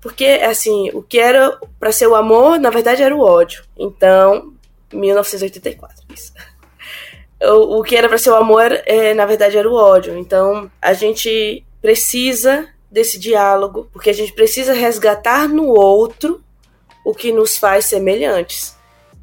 [0.00, 3.64] Porque, assim, o que era para ser o amor, na verdade, era o ódio.
[3.76, 4.52] Então,
[4.92, 6.32] 1984, isso.
[7.42, 10.16] O, que era para ser o amor, é, na verdade, era o ódio.
[10.16, 16.42] Então, a gente precisa desse diálogo, porque a gente precisa resgatar no outro
[17.04, 18.74] o que nos faz semelhantes.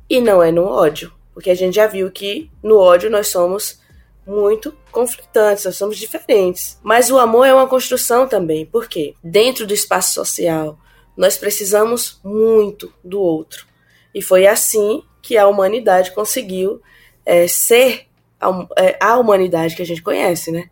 [0.09, 3.81] E não é no ódio, porque a gente já viu que no ódio nós somos
[4.25, 6.79] muito conflitantes, nós somos diferentes.
[6.83, 10.77] Mas o amor é uma construção também, porque dentro do espaço social
[11.17, 13.65] nós precisamos muito do outro.
[14.13, 16.81] E foi assim que a humanidade conseguiu
[17.25, 18.07] é, ser
[18.39, 20.69] a, é, a, humanidade que a gente conhece, né?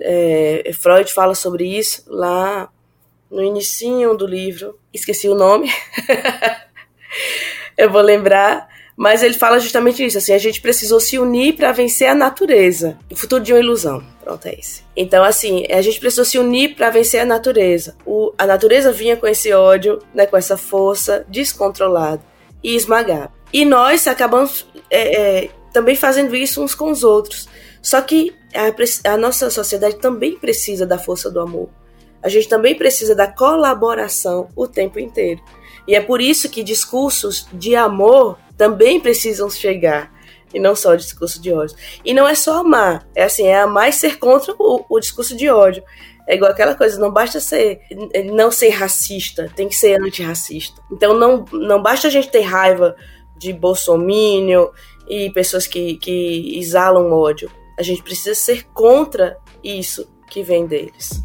[0.00, 2.68] É, Freud fala sobre isso lá
[3.30, 5.70] no inicinho do livro, esqueci o nome,
[7.78, 11.72] eu vou lembrar, mas ele fala justamente isso, assim, a gente precisou se unir para
[11.72, 12.98] vencer a natureza.
[13.10, 14.04] O futuro de uma ilusão.
[14.22, 14.84] Pronto, é esse.
[14.94, 17.96] Então, assim, a gente precisou se unir para vencer a natureza.
[18.04, 22.22] O, a natureza vinha com esse ódio, né, com essa força descontrolada
[22.62, 23.32] e esmagada.
[23.52, 27.48] E nós acabamos é, é, também fazendo isso uns com os outros.
[27.80, 31.68] Só que a, a nossa sociedade também precisa da força do amor.
[32.22, 35.42] A gente também precisa da colaboração o tempo inteiro.
[35.86, 40.12] E é por isso que discursos de amor também precisam chegar
[40.54, 41.76] e não só o discurso de ódio.
[42.04, 45.36] E não é só amar, é assim, é amar e ser contra o, o discurso
[45.36, 45.82] de ódio.
[46.28, 47.80] É igual aquela coisa, não basta ser
[48.32, 50.80] não ser racista, tem que ser antirracista.
[50.92, 52.94] Então não, não basta a gente ter raiva
[53.42, 54.70] de bolsomínio
[55.08, 57.50] e pessoas que, que exalam ódio.
[57.78, 61.24] A gente precisa ser contra isso que vem deles.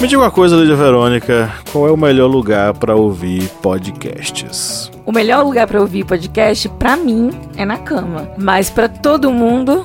[0.00, 4.92] Me diga uma coisa, Lídia Verônica, qual é o melhor lugar para ouvir podcasts?
[5.04, 8.30] O melhor lugar para ouvir podcast, para mim, é na cama.
[8.38, 9.84] Mas para todo mundo,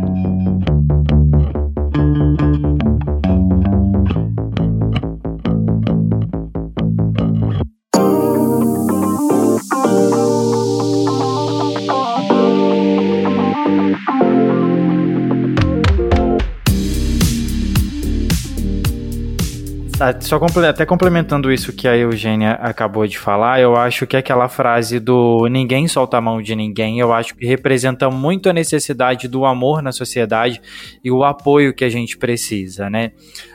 [20.19, 24.99] Só até complementando isso que a Eugênia acabou de falar, eu acho que aquela frase
[24.99, 29.45] do ninguém solta a mão de ninguém, eu acho que representa muito a necessidade do
[29.45, 30.61] amor na sociedade
[31.03, 33.11] e o apoio que a gente precisa, né?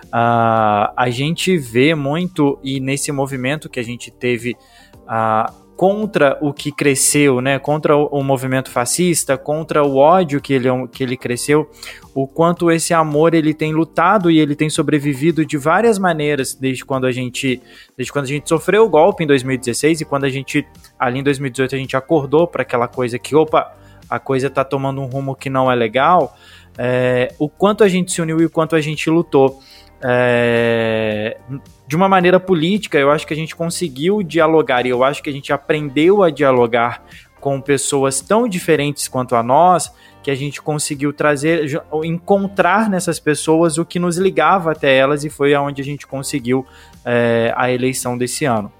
[0.07, 4.57] Uh, a gente vê muito, e nesse movimento que a gente teve
[5.03, 7.59] uh, contra o que cresceu, né?
[7.59, 11.71] Contra o, o, movimento fascista, contra o ódio que ele, que ele cresceu,
[12.15, 16.85] o quanto esse amor ele tem lutado e ele tem sobrevivido de várias maneiras desde
[16.85, 17.61] quando a gente,
[17.97, 20.67] desde quando a gente sofreu o golpe em 2016 e quando a gente
[20.99, 23.77] ali em 2018 a gente acordou para aquela coisa que opa,
[24.09, 26.35] a coisa está tomando um rumo que não é legal,
[26.79, 29.61] é, o quanto a gente se uniu e o quanto a gente lutou.
[30.03, 31.39] É,
[31.87, 35.31] de uma maneira política, eu acho que a gente conseguiu dialogar e eu acho que
[35.31, 37.03] a gente aprendeu a dialogar
[37.41, 43.79] com pessoas tão diferentes quanto a nós que a gente conseguiu trazer, encontrar nessas pessoas
[43.79, 46.67] o que nos ligava até elas e foi aonde a gente conseguiu
[47.05, 48.73] é, a eleição desse ano.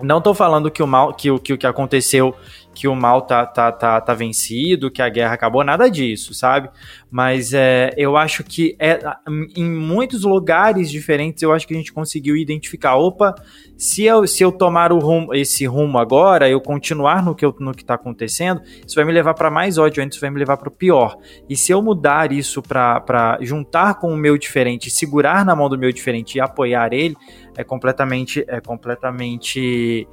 [0.00, 2.34] Não estou falando que o mal, que o que, que aconteceu
[2.78, 6.70] que o mal tá, tá, tá, tá vencido, que a guerra acabou, nada disso, sabe?
[7.10, 9.00] Mas é, eu acho que é,
[9.56, 13.34] em muitos lugares diferentes eu acho que a gente conseguiu identificar, opa,
[13.76, 17.52] se eu, se eu tomar o rumo, esse rumo agora, eu continuar no que, eu,
[17.58, 20.56] no que tá acontecendo, isso vai me levar para mais ódio, antes vai me levar
[20.56, 21.16] para o pior.
[21.48, 25.76] E se eu mudar isso para juntar com o meu diferente, segurar na mão do
[25.76, 27.16] meu diferente e apoiar ele,
[27.56, 30.06] é completamente, é completamente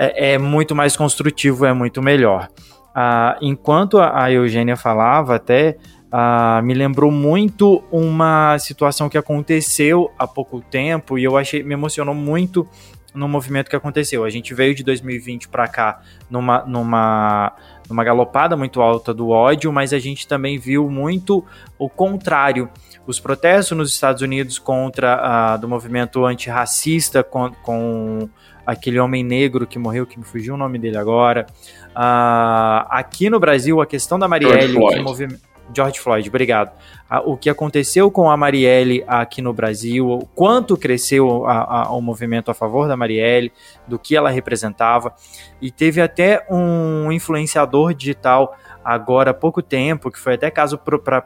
[0.00, 2.48] é, é muito mais construtivo, é muito melhor.
[2.94, 5.76] Ah, enquanto a Eugênia falava, até
[6.10, 11.74] ah, me lembrou muito uma situação que aconteceu há pouco tempo e eu achei me
[11.74, 12.66] emocionou muito
[13.14, 14.24] no movimento que aconteceu.
[14.24, 17.52] A gente veio de 2020 para cá numa, numa,
[17.88, 21.44] numa galopada muito alta do ódio, mas a gente também viu muito
[21.78, 22.70] o contrário.
[23.06, 28.28] Os protestos nos Estados Unidos contra ah, do movimento antirracista com, com
[28.70, 31.46] aquele homem negro que morreu, que me fugiu o nome dele agora.
[31.90, 35.40] Uh, aqui no Brasil, a questão da Marielle, George Floyd.
[35.74, 36.72] George Floyd, obrigado.
[37.10, 41.92] Uh, o que aconteceu com a Marielle aqui no Brasil, o quanto cresceu a, a,
[41.92, 43.52] o movimento a favor da Marielle,
[43.88, 45.14] do que ela representava,
[45.60, 51.24] e teve até um influenciador digital agora há pouco tempo, que foi até caso para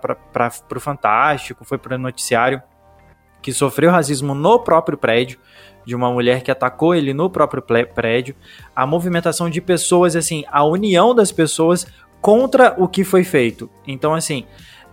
[0.75, 2.63] o Fantástico, foi para o noticiário,
[3.45, 5.39] que sofreu racismo no próprio prédio,
[5.85, 8.35] de uma mulher que atacou ele no próprio prédio,
[8.75, 11.87] a movimentação de pessoas, assim, a união das pessoas
[12.21, 13.69] contra o que foi feito.
[13.87, 14.45] Então, assim,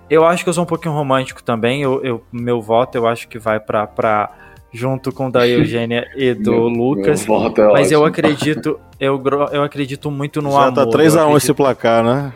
[0.10, 1.82] eu acho que eu sou um pouquinho romântico também.
[1.82, 4.30] Eu, eu meu voto eu acho que vai para
[4.74, 7.26] junto com o da Eugênia e do meu, Lucas.
[7.26, 7.94] Meu voto é mas ótimo.
[7.94, 9.24] eu acredito, eu,
[9.54, 10.76] eu acredito muito no Já amor.
[10.76, 12.34] Já tá 3 a 1 esse placar, né?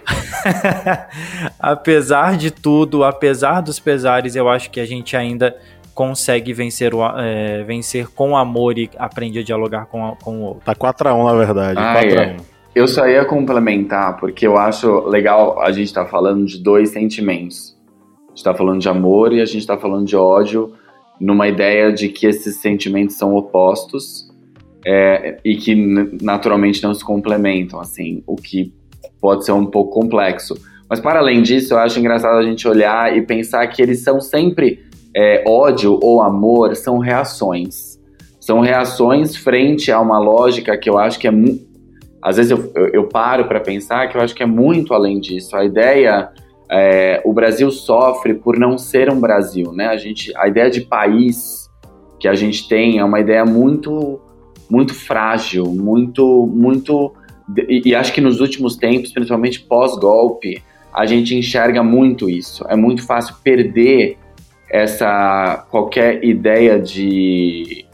[1.59, 5.57] apesar de tudo, apesar dos pesares, eu acho que a gente ainda
[5.95, 10.43] consegue vencer, o, é, vencer com amor e aprende a dialogar com, a, com o
[10.43, 10.65] outro.
[10.65, 11.79] Tá 4x1, na verdade.
[11.79, 12.37] Ah, 4 é.
[12.75, 16.89] Eu só ia complementar, porque eu acho legal a gente estar tá falando de dois
[16.89, 17.77] sentimentos.
[18.25, 20.73] A gente está falando de amor e a gente está falando de ódio,
[21.17, 24.29] numa ideia de que esses sentimentos são opostos
[24.85, 25.73] é, e que
[26.21, 28.73] naturalmente não se complementam, assim, o que
[29.21, 30.55] pode ser um pouco complexo.
[30.89, 34.19] Mas para além disso, eu acho engraçado a gente olhar e pensar que eles são
[34.19, 34.83] sempre
[35.15, 37.97] é, ódio ou amor são reações.
[38.39, 41.31] São reações frente a uma lógica que eu acho que é.
[42.21, 45.19] Às vezes eu, eu, eu paro para pensar que eu acho que é muito além
[45.19, 45.55] disso.
[45.55, 46.29] A ideia.
[46.69, 49.85] É, o Brasil sofre por não ser um Brasil, né?
[49.85, 51.69] A, gente, a ideia de país
[52.19, 54.19] que a gente tem é uma ideia muito,
[54.67, 57.13] muito frágil, muito, muito.
[57.69, 62.65] E, e acho que nos últimos tempos, principalmente pós-golpe, a gente enxerga muito isso.
[62.67, 64.17] É muito fácil perder
[64.75, 67.85] essa qualquer ideia de,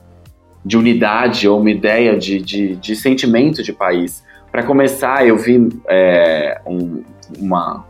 [0.66, 4.24] de unidade ou uma ideia de, de, de sentimento de país.
[4.52, 7.04] Para começar, eu vi é, um,
[7.40, 7.86] uma,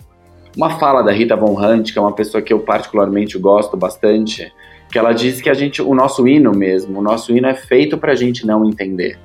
[0.55, 4.51] uma fala da Rita Von Hunt, que é uma pessoa que eu particularmente gosto bastante,
[4.91, 7.97] que ela diz que a gente, o nosso hino mesmo, o nosso hino é feito
[7.97, 9.17] para a gente não entender.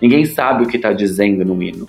[0.00, 1.86] Ninguém sabe o que está dizendo no hino.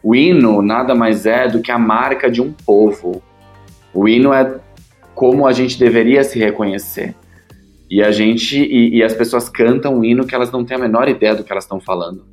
[0.00, 3.20] O hino nada mais é do que a marca de um povo.
[3.92, 4.60] O hino é
[5.18, 7.12] como a gente deveria se reconhecer.
[7.90, 10.80] E a gente e, e as pessoas cantam um hino que elas não têm a
[10.80, 12.24] menor ideia do que elas estão falando.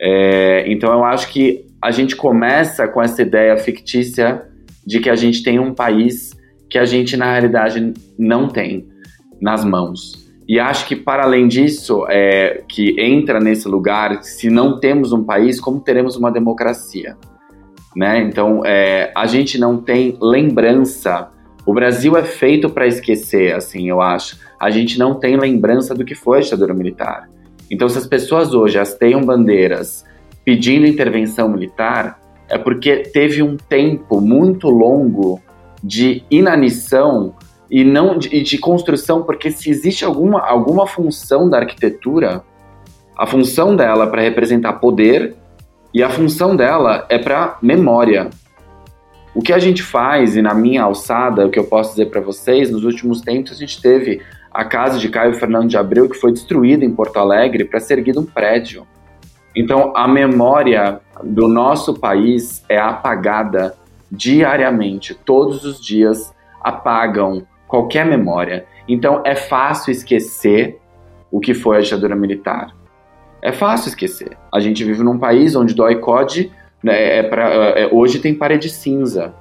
[0.00, 4.46] É, então eu acho que a gente começa com essa ideia fictícia
[4.86, 6.34] de que a gente tem um país
[6.70, 8.88] que a gente na realidade não tem
[9.38, 10.26] nas mãos.
[10.48, 15.22] E acho que para além disso, é, que entra nesse lugar, se não temos um
[15.22, 17.14] país, como teremos uma democracia?
[17.94, 18.22] Né?
[18.22, 21.28] Então é, a gente não tem lembrança
[21.66, 24.38] o Brasil é feito para esquecer, assim, eu acho.
[24.58, 27.28] A gente não tem lembrança do que foi a ditadura militar.
[27.70, 30.04] Então, se as pessoas hoje hasteiam bandeiras
[30.44, 35.40] pedindo intervenção militar, é porque teve um tempo muito longo
[35.82, 37.34] de inanição
[37.70, 42.42] e não de, de construção, porque se existe alguma, alguma função da arquitetura,
[43.16, 45.36] a função dela é para representar poder
[45.94, 48.30] e a função dela é para memória.
[49.34, 52.20] O que a gente faz, e na minha alçada, o que eu posso dizer para
[52.20, 54.20] vocês, nos últimos tempos a gente teve
[54.52, 57.98] a casa de Caio Fernando de Abreu que foi destruída em Porto Alegre para ser
[57.98, 58.86] erguido um prédio.
[59.54, 63.76] Então, a memória do nosso país é apagada
[64.10, 68.66] diariamente, todos os dias, apagam qualquer memória.
[68.88, 70.78] Então é fácil esquecer
[71.30, 72.74] o que foi a ditadura militar.
[73.40, 74.36] É fácil esquecer.
[74.52, 78.68] A gente vive num país onde dói COD né, é pra, é, hoje tem parede
[78.68, 79.34] cinza.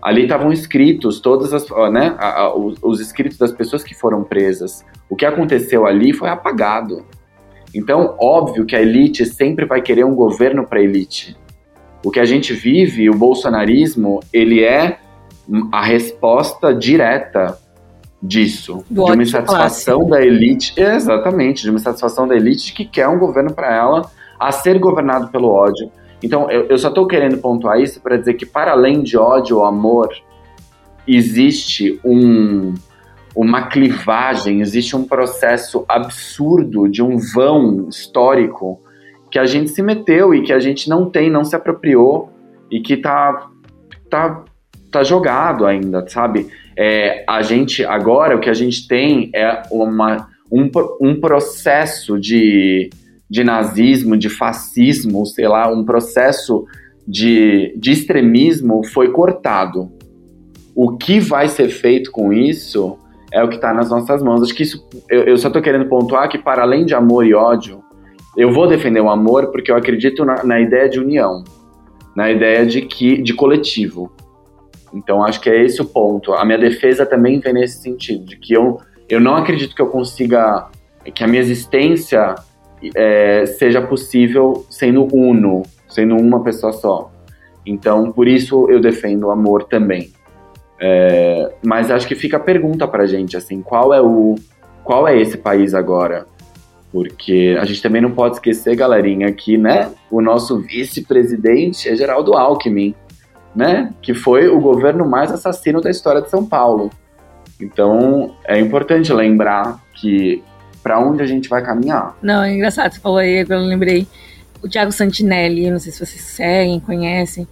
[0.00, 4.22] Ali estavam escritos todas as, né, a, a, os, os escritos das pessoas que foram
[4.22, 4.84] presas.
[5.10, 7.04] O que aconteceu ali foi apagado.
[7.74, 11.36] Então, óbvio que a elite sempre vai querer um governo para elite.
[12.04, 14.98] O que a gente vive, o bolsonarismo, ele é
[15.72, 17.58] a resposta direta
[18.22, 23.08] disso, Do de uma insatisfação da elite, exatamente, de uma insatisfação da elite que quer
[23.08, 25.90] um governo para ela a ser governado pelo ódio.
[26.22, 29.58] Então, eu, eu só estou querendo pontuar isso para dizer que, para além de ódio
[29.58, 30.08] ou amor,
[31.06, 32.74] existe um,
[33.34, 38.80] uma clivagem, existe um processo absurdo de um vão histórico
[39.30, 42.30] que a gente se meteu e que a gente não tem, não se apropriou
[42.70, 43.48] e que tá,
[44.10, 44.44] tá,
[44.90, 46.48] tá jogado ainda, sabe?
[46.76, 52.90] É, a gente, agora, o que a gente tem é uma, um, um processo de,
[53.28, 56.64] de nazismo, de fascismo, sei lá, um processo
[57.06, 59.90] de, de extremismo foi cortado.
[60.74, 62.98] O que vai ser feito com isso
[63.32, 64.42] é o que está nas nossas mãos.
[64.42, 67.34] Acho que isso, eu, eu só estou querendo pontuar que, para além de amor e
[67.34, 67.82] ódio,
[68.36, 71.42] eu vou defender o amor porque eu acredito na, na ideia de união,
[72.14, 74.12] na ideia de que de coletivo.
[74.94, 76.32] Então acho que é esse o ponto.
[76.32, 79.88] A minha defesa também vem nesse sentido, de que eu, eu não acredito que eu
[79.88, 80.68] consiga,
[81.14, 82.34] que a minha existência
[82.94, 87.10] é, seja possível sendo uno, sendo uma pessoa só.
[87.64, 90.12] Então por isso eu defendo o amor também.
[90.80, 94.36] É, mas acho que fica a pergunta pra gente, assim, qual é o
[94.84, 96.26] qual é esse país agora?
[96.90, 102.32] Porque a gente também não pode esquecer, galerinha, que né, o nosso vice-presidente é Geraldo
[102.34, 102.94] Alckmin,
[103.54, 103.92] né?
[104.00, 106.90] Que foi o governo mais assassino da história de São Paulo.
[107.60, 110.42] Então é importante lembrar que
[110.88, 112.16] para onde a gente vai caminhar.
[112.22, 114.06] Não, é engraçado, você falou aí, agora eu lembrei.
[114.62, 117.46] O Thiago Santinelli, não sei se vocês seguem, conhecem.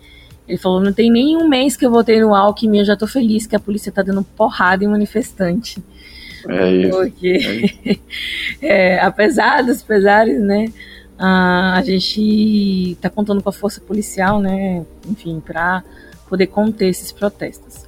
[0.49, 3.07] Ele falou: não tem nem um mês que eu votei no Alckmin, eu já tô
[3.07, 5.85] feliz que a polícia tá dando porrada em manifestante.
[6.49, 6.91] É isso.
[6.91, 7.71] Porque,
[8.63, 10.73] é, apesar dos pesares, né,
[11.19, 15.85] a, a gente tá contando com a força policial, né, enfim, para
[16.27, 17.85] poder conter esses protestos.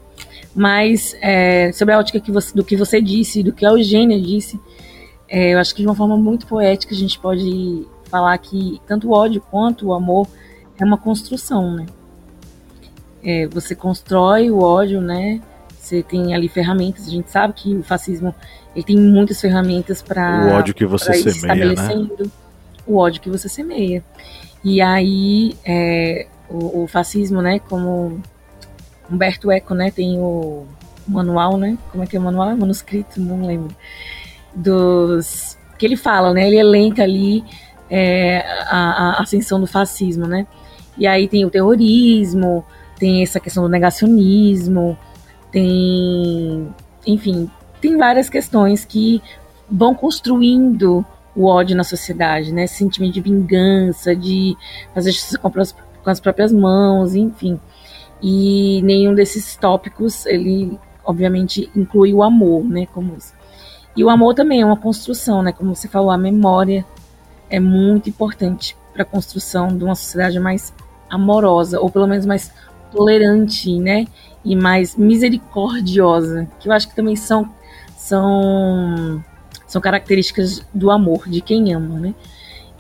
[0.54, 4.20] Mas é, sobre a ótica que você, do que você disse, do que a Eugênia
[4.20, 4.60] disse,
[5.28, 9.08] é, eu acho que de uma forma muito poética a gente pode falar que tanto
[9.08, 10.26] o ódio quanto o amor
[10.78, 11.86] é uma construção, né?
[13.22, 15.40] É, você constrói o ódio, né?
[15.78, 17.06] Você tem ali ferramentas.
[17.06, 18.34] A gente sabe que o fascismo
[18.74, 22.30] ele tem muitas ferramentas para O ódio que você semeia, né?
[22.86, 24.02] O ódio que você semeia.
[24.64, 27.58] E aí é, o, o, fascismo, né?
[27.58, 28.20] Como
[29.10, 29.90] Humberto Eco, né?
[29.90, 30.66] Tem o
[31.06, 31.76] manual, né?
[31.90, 32.56] Como é que é o manual?
[32.56, 33.74] Manuscrito, não lembro.
[34.58, 36.46] Dos que ele fala, né?
[36.46, 37.44] Ele elenca ali
[37.88, 40.46] é, a, a ascensão do fascismo, né?
[40.96, 42.64] E aí tem o terrorismo,
[42.98, 44.98] tem essa questão do negacionismo,
[45.52, 46.68] tem,
[47.06, 47.48] enfim,
[47.80, 49.22] tem várias questões que
[49.70, 51.04] vão construindo
[51.36, 52.64] o ódio na sociedade, né?
[52.64, 54.56] Esse sentimento de vingança, de
[54.92, 57.60] fazer justiça com as, com as próprias mãos, enfim.
[58.20, 62.86] E nenhum desses tópicos, ele, obviamente, inclui o amor, né?
[62.92, 63.16] Como.
[63.98, 65.50] E o amor também é uma construção, né?
[65.50, 66.86] Como você falou, a memória
[67.50, 70.72] é muito importante para a construção de uma sociedade mais
[71.10, 72.52] amorosa, ou pelo menos mais
[72.92, 74.06] tolerante, né?
[74.44, 77.50] E mais misericordiosa, que eu acho que também são
[77.96, 79.20] são
[79.66, 82.14] são características do amor, de quem ama, né?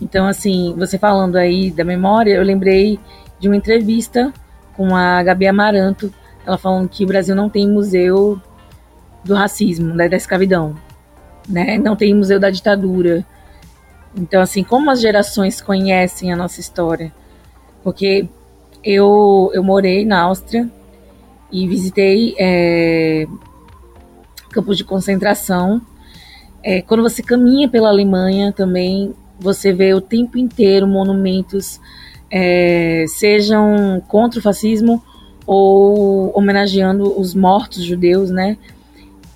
[0.00, 3.00] Então, assim, você falando aí da memória, eu lembrei
[3.40, 4.32] de uma entrevista
[4.76, 6.14] com a Gabi Amaranto,
[6.46, 8.40] ela falando que o Brasil não tem museu
[9.24, 10.76] do racismo, né, da escravidão,
[11.48, 11.78] né?
[11.78, 13.24] Não tem museu da ditadura.
[14.16, 17.12] Então, assim, como as gerações conhecem a nossa história?
[17.82, 18.28] Porque
[18.84, 20.68] eu, eu morei na Áustria
[21.50, 23.26] e visitei é,
[24.50, 25.80] campos de concentração.
[26.62, 31.80] É, quando você caminha pela Alemanha também, você vê o tempo inteiro monumentos,
[32.30, 35.02] é, sejam contra o fascismo
[35.46, 38.58] ou homenageando os mortos judeus, né?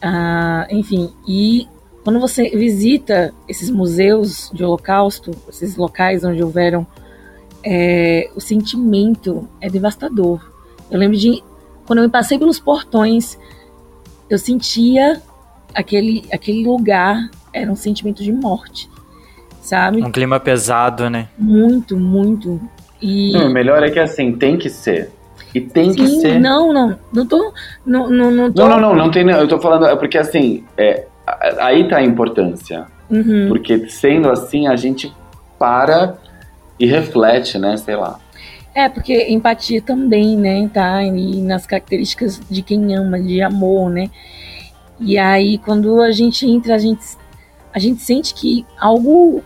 [0.00, 1.68] Ah, enfim, e
[2.04, 6.86] quando você visita esses museus de holocausto, esses locais onde houveram
[7.64, 10.40] é, o sentimento é devastador.
[10.90, 11.42] Eu lembro de
[11.86, 13.38] quando eu passei pelos portões,
[14.28, 15.22] eu sentia
[15.74, 18.90] aquele, aquele lugar, era um sentimento de morte,
[19.60, 20.02] sabe?
[20.02, 21.28] Um clima pesado, né?
[21.38, 22.60] Muito, muito.
[23.00, 23.32] E...
[23.32, 25.10] Não, o melhor é que assim, tem que ser.
[25.54, 26.40] E tem que Sim, ser.
[26.40, 27.52] não, não, não tô,
[27.84, 28.62] não, não, não tô.
[28.62, 29.28] Não, não, não, não tem.
[29.28, 29.84] Eu tô falando.
[29.84, 32.86] É porque assim, é, aí tá a importância.
[33.10, 33.48] Uhum.
[33.48, 35.12] Porque sendo assim, a gente
[35.58, 36.16] para
[36.78, 37.76] e reflete, né?
[37.76, 38.18] Sei lá.
[38.74, 41.02] É, porque empatia também, né, tá?
[41.04, 44.10] E nas características de quem ama, de amor, né?
[44.98, 47.02] E aí, quando a gente entra, a gente,
[47.72, 49.42] a gente sente que algo,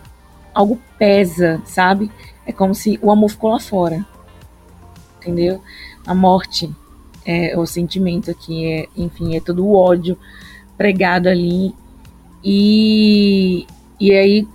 [0.55, 2.11] algo pesa, sabe?
[2.47, 4.07] É como se o amor ficou lá fora,
[5.19, 5.61] entendeu?
[6.07, 6.71] A morte
[7.25, 10.17] é o sentimento aqui, é, enfim, é todo o ódio
[10.77, 11.75] pregado ali.
[12.45, 13.67] E,
[13.99, 14.49] e aí,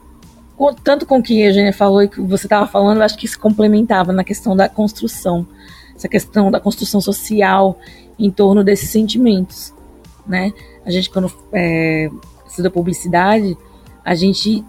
[0.84, 3.28] tanto com o que a Eugênia falou e que você estava falando, eu acho que
[3.28, 5.46] se complementava na questão da construção,
[5.96, 7.78] essa questão da construção social
[8.18, 9.74] em torno desses sentimentos,
[10.26, 10.54] né?
[10.86, 12.10] A gente quando é,
[12.48, 13.58] estuda publicidade,
[14.04, 14.64] a gente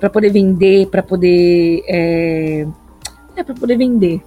[0.00, 2.66] para poder vender, para poder é,
[3.36, 4.20] é para poder vender,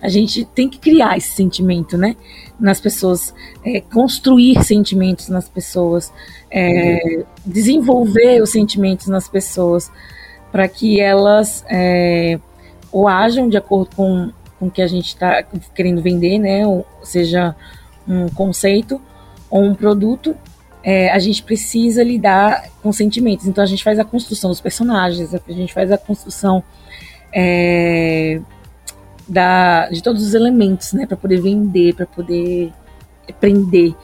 [0.00, 2.16] a gente tem que criar esse sentimento, né?
[2.58, 3.34] Nas pessoas,
[3.64, 6.12] é, construir sentimentos nas pessoas,
[6.50, 9.90] é, desenvolver os sentimentos nas pessoas
[10.50, 12.38] para que elas é,
[12.90, 15.42] ou ajam de acordo com, com o que a gente está
[15.74, 16.66] querendo vender, né?
[16.66, 17.54] Ou seja,
[18.06, 19.00] um conceito
[19.50, 20.36] ou um produto,
[20.82, 23.46] é, a gente precisa lidar com sentimentos.
[23.46, 26.62] Então a gente faz a construção dos personagens, a gente faz a construção
[27.32, 28.40] é,
[29.28, 31.06] da, de todos os elementos, né?
[31.06, 32.72] Para poder vender, para poder
[33.40, 33.94] prender.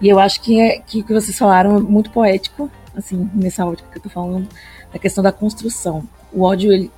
[0.00, 3.66] E eu acho que, é, que o que vocês falaram é muito poético, assim, nessa
[3.66, 4.48] ótica que eu tô falando,
[4.92, 6.04] da questão da construção.
[6.32, 6.90] O ódio, ele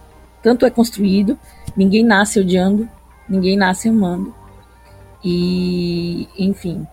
[0.43, 1.39] tanto é construído,
[1.77, 2.89] ninguém nasce odiando,
[3.29, 4.35] ninguém nasce amando.
[5.25, 6.87] E, enfim,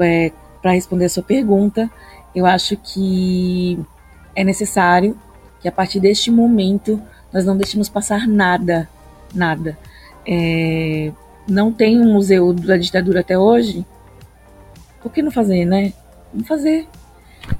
[0.00, 1.90] é, para responder a sua pergunta,
[2.34, 3.78] eu acho que
[4.34, 5.16] é necessário
[5.60, 7.00] que a partir deste momento
[7.32, 8.88] nós não deixemos passar nada,
[9.34, 9.78] nada.
[10.26, 11.12] É,
[11.48, 13.84] não tem um museu da ditadura até hoje?
[15.02, 15.92] Por que não fazer, né?
[16.32, 16.86] Vamos fazer.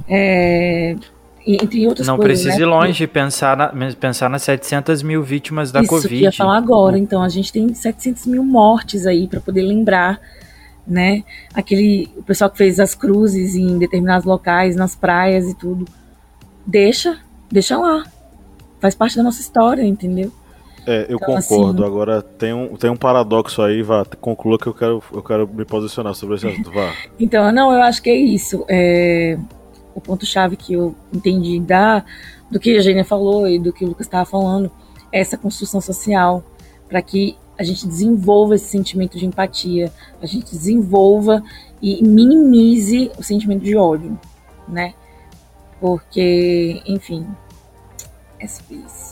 [0.09, 0.97] É,
[1.47, 2.43] entre outras Não coisas.
[2.43, 2.63] precisa né?
[2.63, 6.09] ir longe pensar, na, pensar nas 700 mil vítimas da Isso Covid.
[6.09, 6.99] que eu ia falar agora.
[6.99, 10.19] Então, a gente tem 700 mil mortes aí para poder lembrar,
[10.87, 11.23] né?
[11.53, 15.85] Aquele o pessoal que fez as cruzes em determinados locais, nas praias e tudo.
[16.67, 17.19] Deixa,
[17.51, 18.05] deixa lá.
[18.81, 20.33] Faz parte da nossa história, entendeu?
[20.87, 21.83] É, eu Então, concordo.
[21.83, 25.49] assim- Agora tem um, tem um paradoxo aí, vá, conclua que eu quero, eu quero
[25.49, 26.93] me posicionar sobre esse assunto, vá.
[27.19, 28.65] Então, não, eu acho que é isso.
[28.69, 29.39] É,
[29.95, 32.05] o ponto-chave que eu entendi da,
[32.51, 34.71] do que a Eugênia falou e do que o Lucas estava falando
[35.13, 36.43] é essa construção social
[36.89, 41.43] para que a gente desenvolva esse sentimento de empatia, a gente desenvolva
[41.81, 44.19] e minimize o sentimento de ódio,
[44.69, 44.93] né?
[45.81, 47.27] Porque, enfim,
[48.41, 49.04] é sobre isso.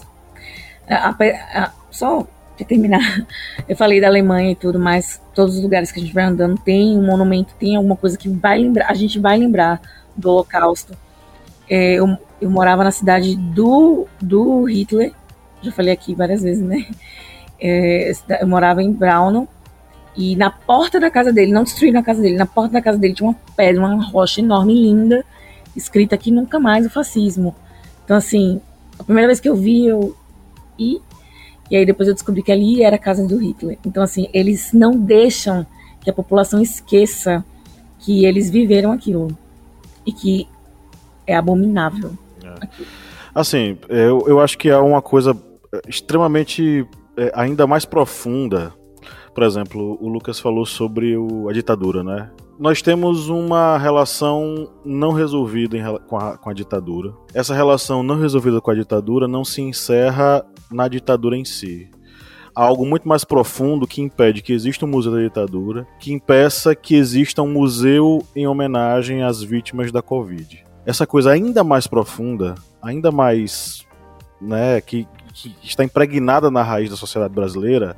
[0.93, 2.27] A- a- a- só
[2.57, 3.01] para terminar,
[3.69, 6.59] eu falei da Alemanha e tudo, mas todos os lugares que a gente vai andando
[6.61, 9.81] tem um monumento, tem alguma coisa que vai lembrar, a gente vai lembrar
[10.17, 10.95] do Holocausto.
[11.69, 15.13] É, eu, eu morava na cidade do, do Hitler,
[15.63, 16.87] já falei aqui várias vezes, né?
[17.61, 19.47] É, eu morava em Braunau
[20.17, 22.99] e na porta da casa dele, não destruíram a casa dele, na porta da casa
[22.99, 25.25] dele tinha uma pedra, uma rocha enorme, linda,
[25.77, 27.55] escrita aqui nunca mais o fascismo.
[28.05, 28.61] Então, assim,
[28.99, 30.15] a primeira vez que eu vi, eu.
[30.79, 31.01] E,
[31.71, 33.79] e aí depois eu descobri que ali era a casa do Hitler.
[33.85, 35.67] Então, assim, eles não deixam
[36.01, 37.45] que a população esqueça
[37.99, 39.29] que eles viveram aquilo.
[40.05, 40.49] E que
[41.27, 42.13] é abominável.
[43.35, 45.37] Assim, eu, eu acho que há uma coisa
[45.89, 48.75] extremamente é, ainda mais profunda.
[49.35, 52.31] Por exemplo, o Lucas falou sobre o- a ditadura, né?
[52.59, 57.13] Nós temos uma relação não resolvida em com, a, com a ditadura.
[57.35, 61.91] Essa relação não resolvida com a ditadura não se encerra na ditadura em si.
[62.55, 66.75] Há algo muito mais profundo que impede que exista um museu da ditadura, que impeça
[66.75, 70.63] que exista um museu em homenagem às vítimas da Covid.
[70.85, 73.87] Essa coisa ainda mais profunda, ainda mais,
[74.41, 77.97] né, que, que está impregnada na raiz da sociedade brasileira,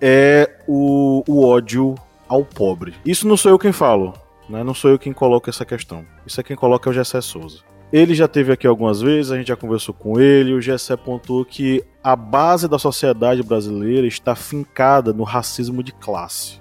[0.00, 1.96] é o, o ódio
[2.34, 2.94] ao pobre.
[3.06, 4.12] Isso não sou eu quem falo,
[4.48, 4.64] né?
[4.64, 6.04] Não sou eu quem coloca essa questão.
[6.26, 7.60] Isso é quem coloca é o Gessé Souza.
[7.92, 11.44] Ele já teve aqui algumas vezes, a gente já conversou com ele, o Gessé apontou
[11.44, 16.60] que a base da sociedade brasileira está fincada no racismo de classe.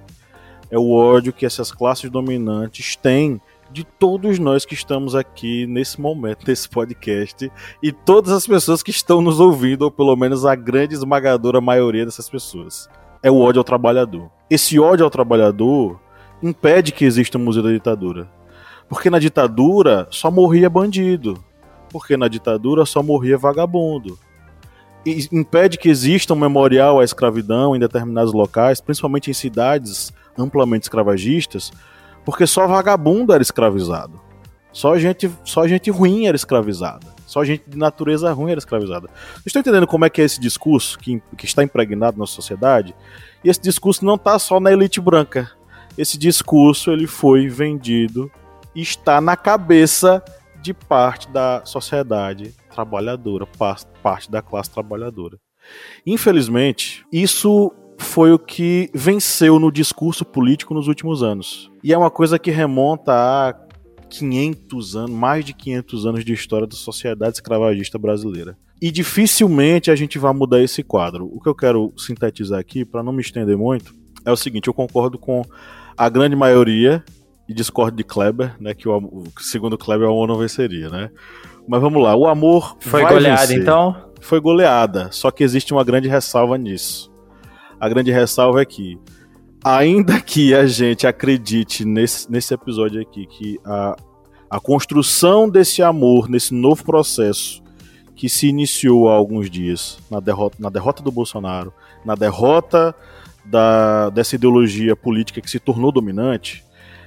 [0.69, 5.99] É o ódio que essas classes dominantes têm de todos nós que estamos aqui nesse
[5.99, 7.51] momento, nesse podcast,
[7.81, 12.05] e todas as pessoas que estão nos ouvindo, ou pelo menos a grande esmagadora maioria
[12.05, 12.87] dessas pessoas.
[13.23, 14.29] É o ódio ao trabalhador.
[14.53, 15.99] Esse ódio ao trabalhador
[16.39, 18.29] impede que exista um museu da ditadura.
[18.87, 21.43] Porque na ditadura só morria bandido.
[21.89, 24.15] Porque na ditadura só morria vagabundo.
[25.03, 31.71] impede que exista um memorial à escravidão em determinados locais, principalmente em cidades amplamente escravagistas,
[32.23, 34.21] porque só vagabundo era escravizado.
[34.71, 37.07] Só gente, só gente ruim era escravizada.
[37.25, 39.07] Só gente de natureza ruim era escravizada.
[39.07, 42.93] Vocês estão entendendo como é que é esse discurso que, que está impregnado na sociedade?
[43.43, 45.51] E esse discurso não está só na elite branca.
[45.97, 48.31] Esse discurso ele foi vendido
[48.73, 50.23] e está na cabeça
[50.61, 53.45] de parte da sociedade trabalhadora,
[54.01, 55.37] parte da classe trabalhadora.
[56.05, 61.71] Infelizmente, isso foi o que venceu no discurso político nos últimos anos.
[61.83, 63.53] E é uma coisa que remonta a
[64.19, 68.57] 500 anos, mais de 500 anos de história da sociedade escravagista brasileira.
[68.81, 71.29] E dificilmente a gente vai mudar esse quadro.
[71.33, 73.93] O que eu quero sintetizar aqui, para não me estender muito,
[74.25, 75.41] é o seguinte: eu concordo com
[75.97, 77.03] a grande maioria
[77.47, 78.73] e discordo de Kleber, né?
[78.73, 81.09] Que o, segundo Kleber o amor não venceria, né?
[81.67, 83.61] Mas vamos lá, o amor foi goleada vencer.
[83.61, 84.11] então?
[84.19, 87.11] Foi goleada, só que existe uma grande ressalva nisso.
[87.79, 88.97] A grande ressalva é que
[89.63, 93.95] ainda que a gente acredite nesse, nesse episódio aqui que a,
[94.49, 97.63] a construção desse amor, nesse novo processo
[98.15, 101.73] que se iniciou há alguns dias, na derrota, na derrota do Bolsonaro,
[102.05, 102.93] na derrota
[103.43, 106.63] da, dessa ideologia política que se tornou dominante,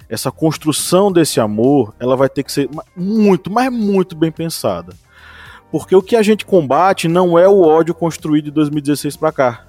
[0.09, 4.95] essa construção desse amor, ela vai ter que ser muito, mas muito bem pensada.
[5.71, 9.67] Porque o que a gente combate não é o ódio construído de 2016 para cá.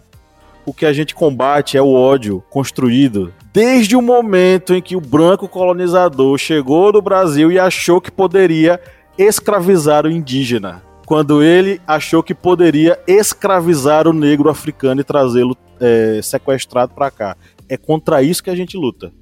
[0.68, 5.02] O que a gente combate é o ódio construído desde o momento em que o
[5.02, 8.78] branco colonizador chegou no Brasil e achou que poderia
[9.18, 10.84] escravizar o indígena.
[11.06, 17.38] Quando ele achou que poderia escravizar o negro africano e trazê-lo é, sequestrado para cá.
[17.70, 19.14] É contra isso que a gente luta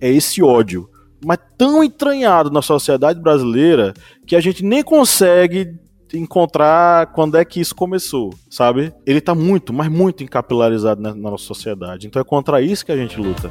[0.00, 0.88] é esse ódio.
[1.24, 3.94] Mas tão entranhado na sociedade brasileira
[4.26, 5.74] que a gente nem consegue
[6.18, 8.92] encontrar quando é que isso começou, sabe?
[9.06, 12.06] Ele tá muito, mas muito encapilarizado na, na nossa sociedade.
[12.06, 13.50] Então é contra isso que a gente luta.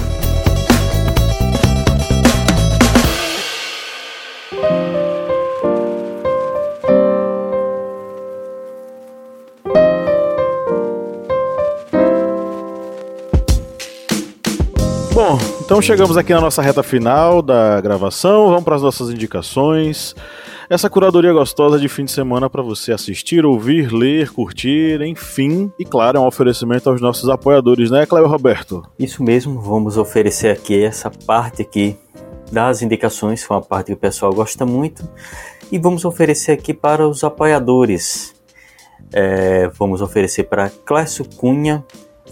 [15.71, 20.13] Então chegamos aqui na nossa reta final da gravação, vamos para as nossas indicações.
[20.69, 25.71] Essa curadoria gostosa de fim de semana para você assistir, ouvir, ler, curtir, enfim.
[25.79, 28.83] E claro, é um oferecimento aos nossos apoiadores, né, Cléber Roberto?
[28.99, 31.97] Isso mesmo, vamos oferecer aqui essa parte aqui
[32.51, 35.07] das indicações, que é uma parte que o pessoal gosta muito.
[35.71, 38.35] E vamos oferecer aqui para os apoiadores.
[39.13, 41.81] É, vamos oferecer para Clécio Cunha,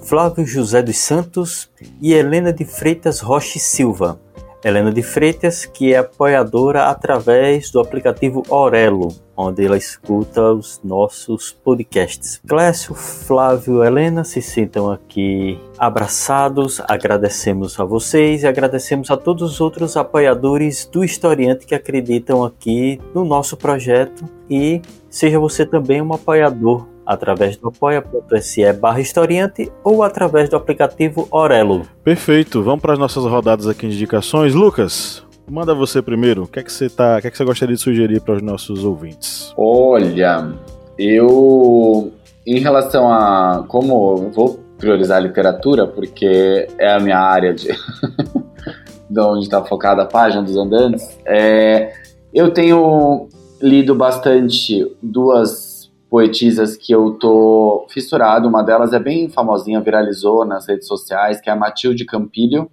[0.03, 1.69] Flávio José dos Santos
[2.01, 4.19] e Helena de Freitas Rocha Silva.
[4.63, 11.51] Helena de Freitas, que é apoiadora através do aplicativo Orelo, onde ela escuta os nossos
[11.51, 12.41] podcasts.
[12.45, 16.81] Clécio, Flávio, Helena se sintam aqui abraçados.
[16.89, 22.99] Agradecemos a vocês e agradecemos a todos os outros apoiadores do Historiante que acreditam aqui
[23.15, 30.03] no nosso projeto e seja você também um apoiador através do apoia.se barra historiante ou
[30.03, 31.81] através do aplicativo Orelo.
[32.03, 34.53] Perfeito, vamos para as nossas rodadas aqui de indicações.
[34.53, 36.43] Lucas, manda você primeiro.
[36.43, 38.35] O que é que você tá, o que é que você gostaria de sugerir para
[38.35, 39.51] os nossos ouvintes?
[39.57, 40.53] Olha,
[40.99, 42.13] eu
[42.45, 47.69] em relação a como eu vou priorizar a literatura porque é a minha área de,
[49.09, 51.91] de onde está focada a página dos andantes, é,
[52.31, 53.27] eu tenho
[53.59, 55.68] lido bastante duas
[56.09, 58.47] poetisas que eu tô fissurado.
[58.47, 62.69] Uma delas é bem famosinha, viralizou nas redes sociais, que é a Matilde Campilho,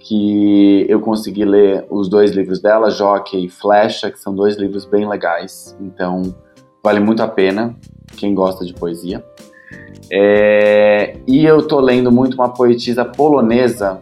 [0.00, 4.84] que eu consegui ler os dois livros dela, Jockey e Flecha, que são dois livros
[4.84, 5.76] bem legais.
[5.80, 6.34] Então,
[6.82, 7.74] vale muito a pena
[8.16, 9.24] quem gosta de poesia.
[10.12, 14.00] É, e eu tô lendo muito uma poetisa polonesa,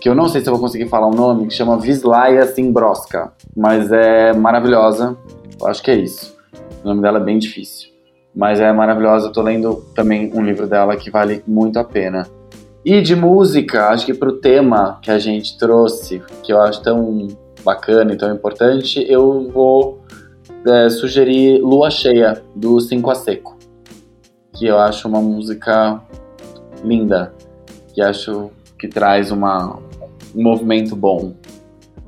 [0.00, 3.32] que eu não sei se eu vou conseguir falar o nome, que chama Wisława Szymborska,
[3.56, 5.16] mas é maravilhosa,
[5.60, 6.39] eu acho que é isso.
[6.82, 7.90] O nome dela é bem difícil,
[8.34, 9.28] mas é maravilhosa.
[9.28, 12.26] Eu tô lendo também um livro dela que vale muito a pena.
[12.84, 17.28] E de música, acho que pro tema que a gente trouxe, que eu acho tão
[17.62, 20.00] bacana e tão importante, eu vou
[20.66, 23.56] é, sugerir Lua Cheia, do Cinco a Seco,
[24.54, 26.00] que eu acho uma música
[26.82, 27.34] linda,
[27.92, 29.78] que acho que traz uma,
[30.34, 31.34] um movimento bom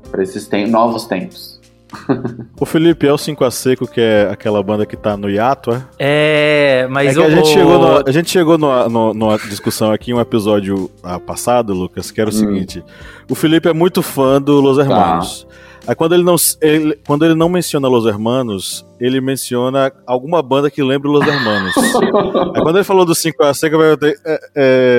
[0.09, 1.52] para esses tem novos tempos.
[2.59, 5.71] o Felipe, é o 5 a Seco, que é aquela banda que tá no hiato,
[5.71, 5.83] é?
[5.99, 7.23] É, mas é o...
[7.23, 11.19] a, gente chegou no, a gente chegou no, no, numa discussão aqui, um episódio ah,
[11.19, 12.37] passado, Lucas, que era o hum.
[12.37, 12.83] seguinte:
[13.29, 14.83] o Felipe é muito fã do Los tá.
[14.83, 15.43] Hermanos.
[15.43, 15.53] Tá.
[15.85, 20.71] Aí quando ele não, ele, quando ele não menciona Los Hermanos, ele menciona alguma banda
[20.71, 21.75] que lembra Los Hermanos.
[22.55, 24.39] Aí quando ele falou do 5 a Seco, vai ter, é,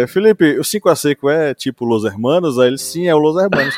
[0.02, 2.58] é, Felipe, o 5 a Seco é tipo Los Hermanos?
[2.58, 3.74] Aí ele, sim, é o Los Hermanos.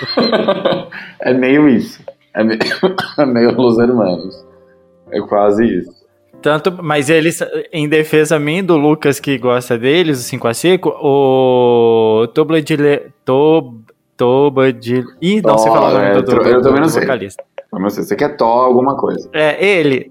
[1.23, 2.01] é meio isso.
[2.37, 2.59] É meio,
[3.19, 4.47] é meio Los Hermanos.
[5.11, 6.07] É quase isso.
[6.43, 10.91] Tanto, mas eles, em defesa minha do Lucas que gosta deles, o 5 a Seco,
[10.91, 13.81] o Tobla de Le, Tob,
[14.17, 15.03] Toba de.
[15.21, 17.03] Ih, não sei falar o nome é, do, do, Eu também não sei.
[17.03, 17.43] vocalista.
[17.73, 18.05] Eu não sei.
[18.05, 19.29] Você quer Tó alguma coisa?
[19.33, 20.11] É, ele.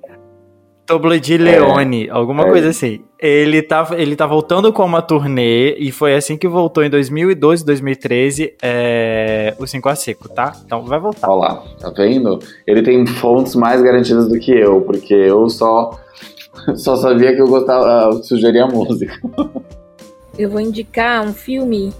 [0.86, 2.50] Tobla de Leone, é, alguma é.
[2.50, 3.02] coisa assim.
[3.20, 7.66] Ele tá, ele tá voltando com uma turnê e foi assim que voltou em 2012,
[7.66, 10.56] 2013, é, o 5 a Seco, tá?
[10.64, 11.28] Então vai voltar.
[11.30, 12.40] Olha lá, tá vendo?
[12.68, 16.00] Ele tem fontes mais garantidas do que eu, porque eu só,
[16.76, 19.20] só sabia que eu gostava, uh, sugeria música.
[20.38, 21.94] Eu vou indicar um filme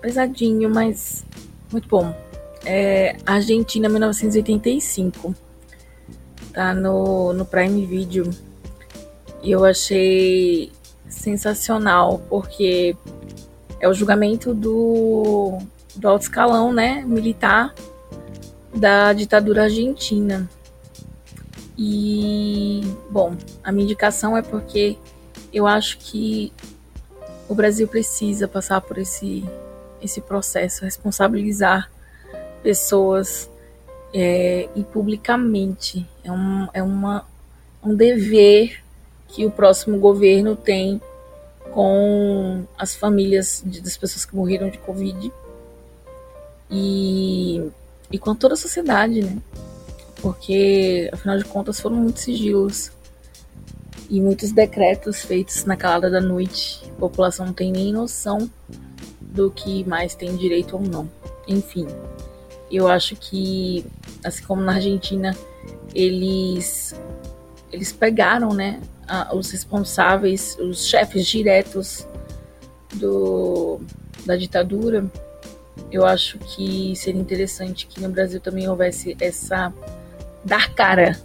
[0.00, 1.26] pesadinho, mas
[1.70, 2.14] muito bom.
[2.64, 5.34] É Argentina 1985.
[6.52, 8.28] Tá no, no Prime Video.
[9.42, 10.70] E eu achei
[11.08, 12.96] sensacional, porque
[13.80, 15.58] é o julgamento do,
[15.96, 17.74] do alto escalão, né, militar
[18.74, 20.48] da ditadura argentina.
[21.76, 23.34] E, bom,
[23.64, 24.96] a minha indicação é porque
[25.52, 26.52] eu acho que
[27.48, 29.44] o Brasil precisa passar por esse
[30.02, 31.90] esse processo, responsabilizar
[32.62, 33.48] pessoas
[34.12, 36.06] é, e publicamente.
[36.24, 37.26] É, um, é uma,
[37.82, 38.82] um dever
[39.28, 41.00] que o próximo governo tem
[41.72, 45.32] com as famílias de, das pessoas que morreram de Covid
[46.70, 47.70] e,
[48.10, 49.38] e com toda a sociedade, né?
[50.20, 52.92] Porque, afinal de contas, foram muitos sigilos
[54.08, 56.82] e muitos decretos feitos na calada da noite.
[56.96, 58.48] A população não tem nem noção
[59.20, 61.10] do que mais tem direito ou não.
[61.48, 61.86] Enfim,
[62.72, 63.84] eu acho que,
[64.24, 65.36] assim como na Argentina,
[65.94, 66.94] eles,
[67.70, 68.80] eles pegaram né,
[69.34, 72.06] os responsáveis, os chefes diretos
[72.94, 73.80] do,
[74.24, 75.04] da ditadura.
[75.90, 79.72] Eu acho que seria interessante que no Brasil também houvesse essa.
[80.44, 81.18] dar cara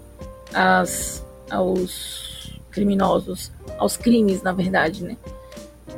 [0.54, 5.18] às, aos criminosos, aos crimes, na verdade, né?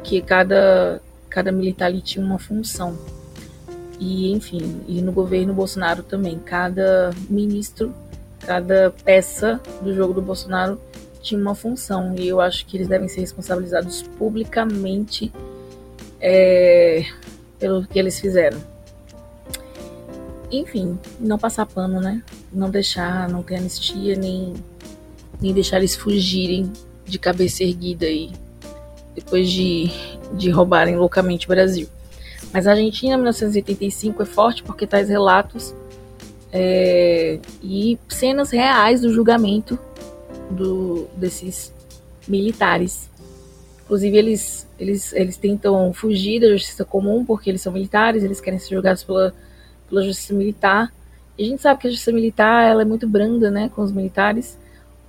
[0.03, 2.97] Que cada cada militar tinha uma função.
[3.99, 7.93] E, enfim, e no governo Bolsonaro também, cada ministro,
[8.39, 10.79] cada peça do jogo do Bolsonaro
[11.21, 12.15] tinha uma função.
[12.17, 15.31] E eu acho que eles devem ser responsabilizados publicamente
[16.21, 17.05] é,
[17.59, 18.57] pelo que eles fizeram.
[20.51, 22.23] Enfim, não passar pano, né?
[22.51, 24.53] Não deixar, não ter anistia, nem,
[25.39, 26.71] nem deixar eles fugirem
[27.05, 28.31] de cabeça erguida aí
[29.13, 29.91] depois de,
[30.33, 31.87] de roubarem loucamente o Brasil.
[32.51, 35.73] Mas a Argentina, 1985, é forte porque traz relatos
[36.51, 39.77] é, e cenas reais do julgamento
[40.49, 41.73] do, desses
[42.27, 43.09] militares.
[43.83, 48.59] Inclusive, eles, eles, eles tentam fugir da justiça comum porque eles são militares, eles querem
[48.59, 49.33] ser julgados pela,
[49.87, 50.91] pela justiça militar.
[51.37, 53.91] E a gente sabe que a justiça militar ela é muito branda né, com os
[53.91, 54.57] militares,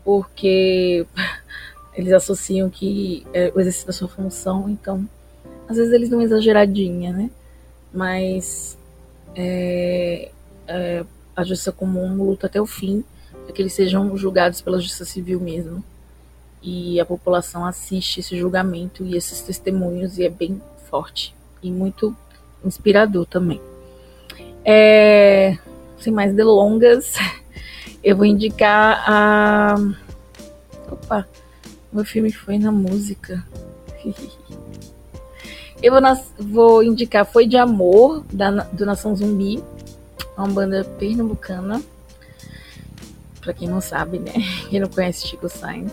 [0.05, 1.07] porque
[1.95, 5.09] eles associam que é o exercício da sua função, então
[5.71, 7.31] às vezes eles dão uma exageradinha, né?
[7.95, 8.77] Mas
[9.37, 10.33] é,
[10.67, 11.05] é,
[11.37, 13.05] a justiça comum luta até o fim
[13.45, 15.83] para que eles sejam julgados pela justiça civil mesmo.
[16.61, 20.61] E a população assiste esse julgamento e esses testemunhos e é bem
[20.91, 22.17] forte e muito
[22.65, 23.61] inspirador também.
[24.65, 25.57] É,
[25.99, 27.15] sem mais delongas,
[28.03, 29.77] eu vou indicar a.
[30.91, 31.29] Opa!
[31.93, 33.47] Meu filme foi na música.
[35.83, 36.01] Eu vou,
[36.39, 39.63] vou, indicar Foi de Amor, da, do Nação Zumbi.
[40.37, 41.83] Uma banda pernambucana.
[43.41, 44.33] Pra quem não sabe, né?
[44.69, 45.93] Quem não conhece Chico Sainz.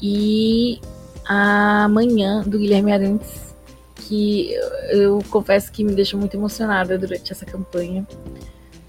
[0.00, 0.80] E
[1.24, 3.54] Amanhã, do Guilherme Arantes,
[3.94, 4.68] que eu,
[5.00, 8.06] eu confesso que me deixou muito emocionada durante essa campanha,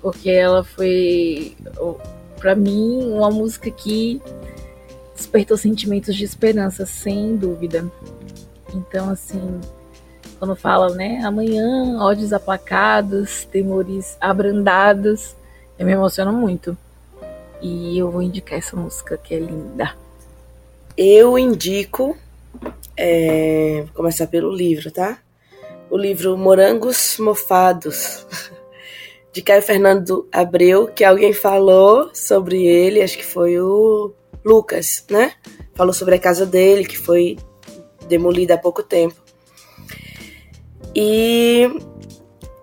[0.01, 1.55] porque ela foi,
[2.37, 4.21] para mim, uma música que
[5.15, 7.89] despertou sentimentos de esperança, sem dúvida.
[8.73, 9.61] Então, assim,
[10.39, 15.35] quando fala, né, amanhã, ódios aplacados, temores abrandados,
[15.77, 16.77] eu me emociono muito.
[17.61, 19.95] E eu vou indicar essa música que é linda.
[20.97, 22.17] Eu indico,
[22.97, 25.17] é, vou começar pelo livro, tá?
[25.89, 28.27] O livro Morangos Mofados,
[29.31, 34.11] de Caio Fernando Abreu, que alguém falou sobre ele, acho que foi o
[34.43, 35.33] Lucas, né?
[35.73, 37.37] Falou sobre a casa dele, que foi
[38.07, 39.15] demolida há pouco tempo.
[40.95, 41.69] E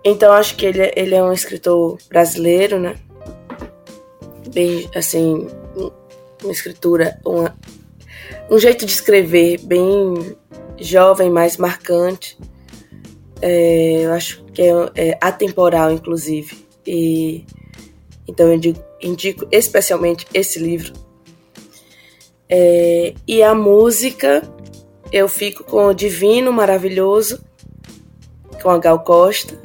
[0.04, 2.96] então acho que ele, ele é um escritor brasileiro, né?
[4.52, 5.46] Bem, assim,
[6.42, 7.56] uma escritura, uma,
[8.50, 10.36] um jeito de escrever bem
[10.78, 12.38] jovem, mais marcante.
[13.42, 16.66] É, eu acho que é, é, atemporal, inclusive.
[16.86, 17.44] E
[18.26, 20.92] então eu indico, indico especialmente esse livro.
[22.48, 24.42] É, e a música,
[25.12, 27.42] eu fico com o Divino Maravilhoso,
[28.62, 29.58] com a Gal Costa,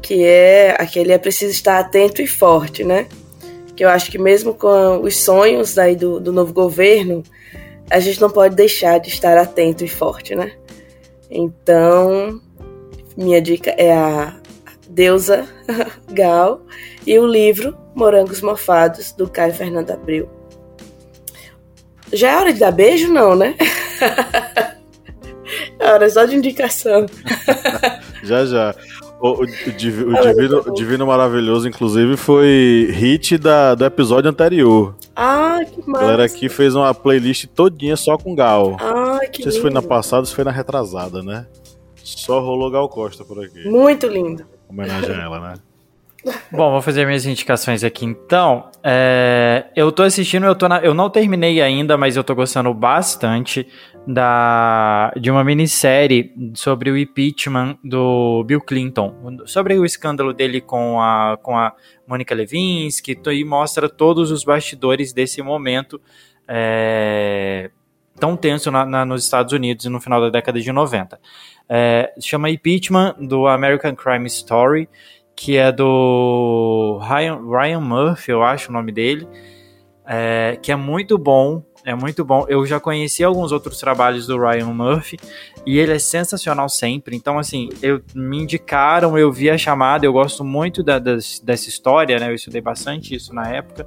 [0.00, 3.06] que é aquele é preciso estar atento e forte, né?
[3.76, 7.22] Que eu acho que mesmo com os sonhos daí do, do novo governo,
[7.88, 10.52] a gente não pode deixar de estar atento e forte, né?
[11.30, 12.40] Então,
[13.16, 14.36] minha dica é a
[14.88, 15.48] Deusa
[16.10, 16.62] Gal
[17.06, 20.28] e o livro Morangos Mofados, do Caio Fernando Abreu.
[22.12, 23.56] Já é hora de dar beijo, não, né?
[25.78, 27.06] é hora só de indicação.
[28.22, 28.74] já, já.
[29.20, 34.96] O, o, o, Divino, o, Divino, Maravilhoso, inclusive, foi hit da, do episódio anterior.
[35.14, 36.04] Ah, que massa.
[36.04, 38.76] A galera aqui fez uma playlist todinha só com Gal.
[38.80, 41.46] Ah, que Não sei se foi na passada, se foi na retrasada, né?
[42.02, 43.68] Só rolou Gal Costa por aqui.
[43.68, 44.44] Muito lindo.
[44.68, 45.54] Homenagem a ela, né?
[46.52, 48.70] Bom, vou fazer minhas indicações aqui então.
[48.82, 52.72] É, eu tô assistindo, eu, tô na, eu não terminei ainda, mas eu tô gostando
[52.72, 53.66] bastante
[54.06, 59.14] da, de uma minissérie sobre o impeachment do Bill Clinton,
[59.46, 61.72] sobre o escândalo dele com a, com a
[62.06, 66.00] Monica Lewinsky, e mostra todos os bastidores desse momento
[66.46, 67.70] é,
[68.18, 71.18] tão tenso na, na, nos Estados Unidos no final da década de 90.
[71.68, 74.88] É, chama Impeachment do American Crime Story
[75.42, 79.26] que é do Ryan, Ryan Murphy, eu acho o nome dele,
[80.06, 81.64] é, que é muito bom.
[81.84, 82.46] É muito bom.
[82.48, 85.16] Eu já conheci alguns outros trabalhos do Ryan Murphy
[85.66, 87.16] e ele é sensacional sempre.
[87.16, 91.68] Então, assim, eu me indicaram, eu vi a chamada, eu gosto muito da, das, dessa
[91.68, 92.30] história, né?
[92.30, 93.84] Eu estudei bastante isso na época.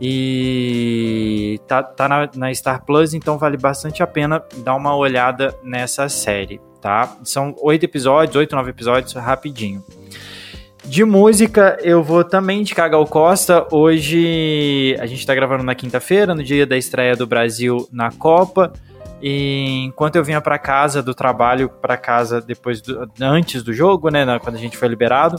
[0.00, 5.56] E tá, tá na, na Star Plus, então vale bastante a pena dar uma olhada
[5.62, 7.18] nessa série, tá?
[7.22, 9.84] São oito episódios, oito, nove episódios, rapidinho.
[10.84, 13.66] De música, eu vou também indicar Gal Costa.
[13.70, 18.72] Hoje a gente está gravando na quinta-feira, no dia da estreia do Brasil na Copa.
[19.22, 24.10] E enquanto eu vinha para casa do trabalho, para casa depois do, antes do jogo,
[24.10, 25.38] né, quando a gente foi liberado,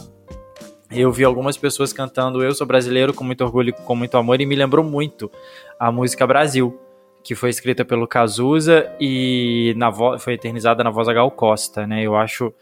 [0.89, 4.45] eu vi algumas pessoas cantando Eu Sou Brasileiro com muito orgulho, com muito amor e
[4.45, 5.29] me lembrou muito
[5.77, 6.79] a música Brasil,
[7.21, 12.01] que foi escrita pelo Cazuza e na foi eternizada na voz da Gal Costa, né?
[12.01, 12.53] Eu acho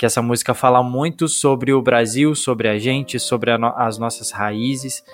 [0.00, 3.98] que essa música fala muito sobre o Brasil, sobre a gente, sobre a no as
[3.98, 5.04] nossas raízes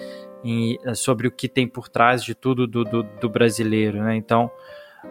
[0.44, 4.14] e eh, sobre o que tem por trás de tudo do, do, do brasileiro, né?
[4.14, 4.48] Então,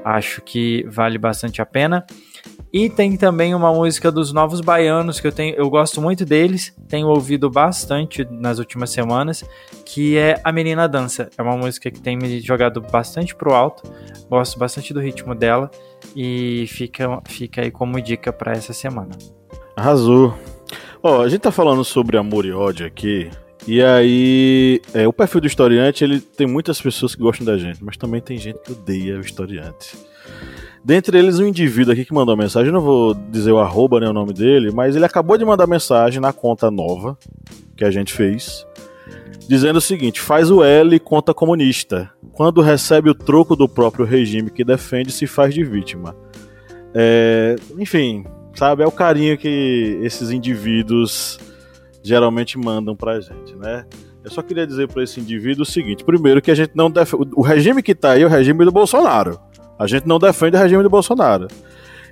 [0.01, 2.05] acho que vale bastante a pena.
[2.71, 6.73] E tem também uma música dos Novos Baianos que eu tenho, eu gosto muito deles,
[6.87, 9.43] tenho ouvido bastante nas últimas semanas,
[9.85, 11.29] que é A Menina Dança.
[11.37, 13.83] É uma música que tem me jogado bastante pro alto,
[14.29, 15.69] gosto bastante do ritmo dela
[16.15, 19.17] e fica, fica aí como dica para essa semana.
[19.75, 20.33] Arrasou.
[21.03, 23.29] Ó, a gente tá falando sobre amor e ódio aqui.
[23.67, 27.83] E aí, é, o perfil do historiante, ele tem muitas pessoas que gostam da gente,
[27.83, 29.97] mas também tem gente que odeia o historiante.
[30.83, 34.13] Dentre eles, um indivíduo aqui que mandou mensagem, não vou dizer o arroba, nem o
[34.13, 37.17] nome dele, mas ele acabou de mandar mensagem na conta nova
[37.75, 38.67] que a gente fez,
[39.49, 42.11] dizendo o seguinte: faz o L conta comunista.
[42.33, 46.15] Quando recebe o troco do próprio regime que defende, se faz de vítima.
[46.93, 48.23] É, enfim,
[48.55, 48.83] sabe?
[48.83, 51.39] É o carinho que esses indivíduos
[52.01, 53.85] geralmente mandam pra gente, né?
[54.23, 57.29] Eu só queria dizer para esse indivíduo o seguinte: primeiro, que a gente não defende.
[57.35, 59.39] O regime que tá aí é o regime do Bolsonaro.
[59.77, 61.47] A gente não defende o regime do Bolsonaro.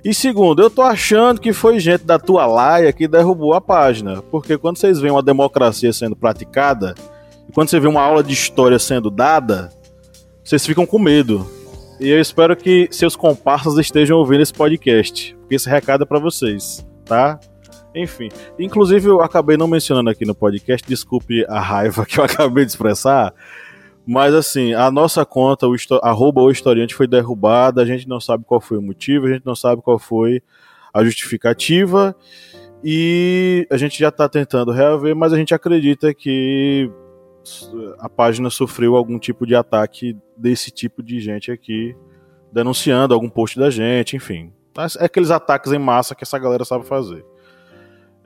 [0.04, 4.22] E segundo, eu tô achando que foi gente da tua laia que derrubou a página.
[4.30, 6.94] Porque quando vocês veem uma democracia sendo praticada,
[7.48, 9.70] e quando você vê uma aula de história sendo dada,
[10.44, 11.48] vocês ficam com medo.
[12.00, 16.18] E eu espero que seus comparsas estejam ouvindo esse podcast, porque esse recado é para
[16.18, 17.38] vocês, tá?
[17.94, 18.28] Enfim,
[18.58, 22.72] inclusive eu acabei não mencionando aqui no podcast, desculpe a raiva que eu acabei de
[22.72, 23.32] expressar,
[24.04, 28.44] mas assim, a nossa conta, o arroba o historiante foi derrubada, a gente não sabe
[28.44, 30.42] qual foi o motivo, a gente não sabe qual foi
[30.92, 32.14] a justificativa,
[32.82, 36.90] e a gente já está tentando reaver, mas a gente acredita que
[37.98, 41.96] a página sofreu algum tipo de ataque desse tipo de gente aqui,
[42.52, 44.52] denunciando algum post da gente, enfim.
[44.98, 47.24] É aqueles ataques em massa que essa galera sabe fazer.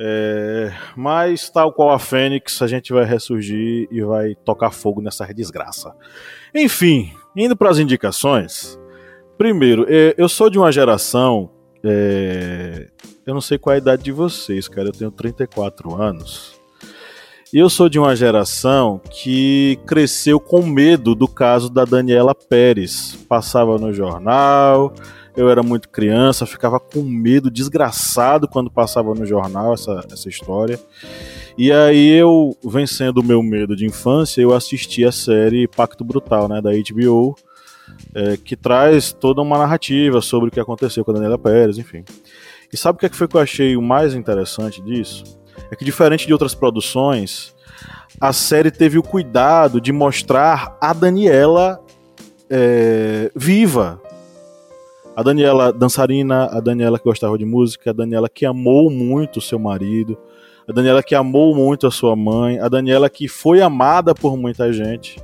[0.01, 5.27] É, mas, tal qual a Fênix, a gente vai ressurgir e vai tocar fogo nessa
[5.35, 5.93] desgraça.
[6.55, 8.79] Enfim, indo para as indicações.
[9.37, 11.51] Primeiro, é, eu sou de uma geração.
[11.85, 12.89] É,
[13.27, 14.89] eu não sei qual a idade de vocês, cara.
[14.89, 16.58] Eu tenho 34 anos.
[17.53, 23.19] Eu sou de uma geração que cresceu com medo do caso da Daniela Pérez.
[23.27, 24.93] Passava no jornal,
[25.35, 30.79] eu era muito criança, ficava com medo desgraçado quando passava no jornal essa, essa história.
[31.57, 36.49] E aí eu, vencendo o meu medo de infância, eu assisti a série Pacto Brutal,
[36.49, 37.35] né, da HBO,
[38.15, 42.05] é, que traz toda uma narrativa sobre o que aconteceu com a Daniela Pérez, enfim.
[42.71, 45.39] E sabe o que, é que foi que eu achei o mais interessante disso?
[45.71, 47.55] É que diferente de outras produções,
[48.21, 51.81] a série teve o cuidado de mostrar a Daniela
[52.51, 54.01] é, viva.
[55.15, 59.59] A Daniela dançarina, a Daniela que gostava de música, a Daniela que amou muito seu
[59.59, 60.17] marido,
[60.69, 64.73] a Daniela que amou muito a sua mãe, a Daniela que foi amada por muita
[64.73, 65.21] gente.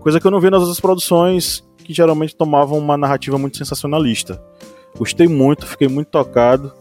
[0.00, 4.42] Coisa que eu não vi nas outras produções que geralmente tomavam uma narrativa muito sensacionalista.
[4.96, 6.72] Gostei muito, fiquei muito tocado.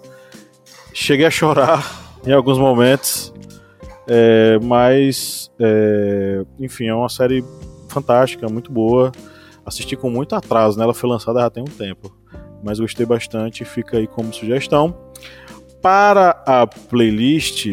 [0.94, 3.34] Cheguei a chorar em alguns momentos.
[4.08, 7.44] É, mas, é, enfim, é uma série
[7.90, 9.12] fantástica, muito boa.
[9.66, 10.84] Assisti com muito atraso, né?
[10.84, 12.16] Ela foi lançada já tem um tempo.
[12.64, 14.96] Mas gostei bastante, fica aí como sugestão.
[15.82, 17.68] Para a playlist,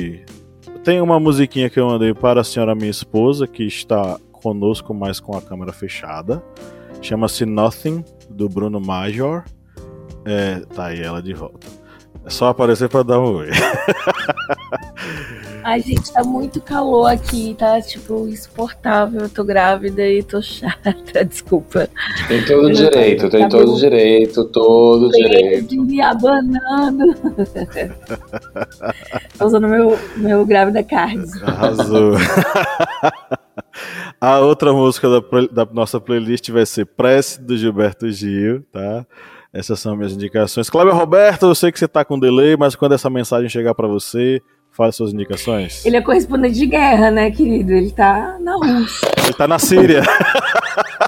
[0.83, 5.19] tem uma musiquinha que eu mandei para a senhora minha esposa, que está conosco, mas
[5.19, 6.43] com a câmera fechada.
[7.01, 9.45] Chama-se Nothing, do Bruno Major.
[10.25, 11.84] É, tá aí ela de volta.
[12.25, 13.49] É só aparecer pra dar um oi.
[15.65, 19.23] Ai, gente, tá muito calor aqui, tá tipo insuportável.
[19.23, 20.95] Eu tô grávida e tô chata,
[21.25, 21.89] desculpa.
[22.29, 25.83] Tem todo o direito, tem todo o direito, todo o direito.
[25.83, 27.15] Me abanando.
[29.39, 31.25] tô usando meu, meu grávida card.
[31.43, 32.13] Arrasou.
[34.21, 35.21] A outra música da,
[35.51, 39.07] da nossa playlist vai ser Prece do Gilberto Gil, tá?
[39.55, 40.69] Essas são minhas indicações.
[40.69, 43.87] Cláudio Roberto, eu sei que você está com delay, mas quando essa mensagem chegar para
[43.87, 44.43] você,
[44.73, 45.87] fale suas indicações.
[45.87, 47.73] Ele é correspondente de guerra, né, querido?
[47.73, 49.09] Ele está na Rússia.
[49.17, 50.03] Ele está na Síria.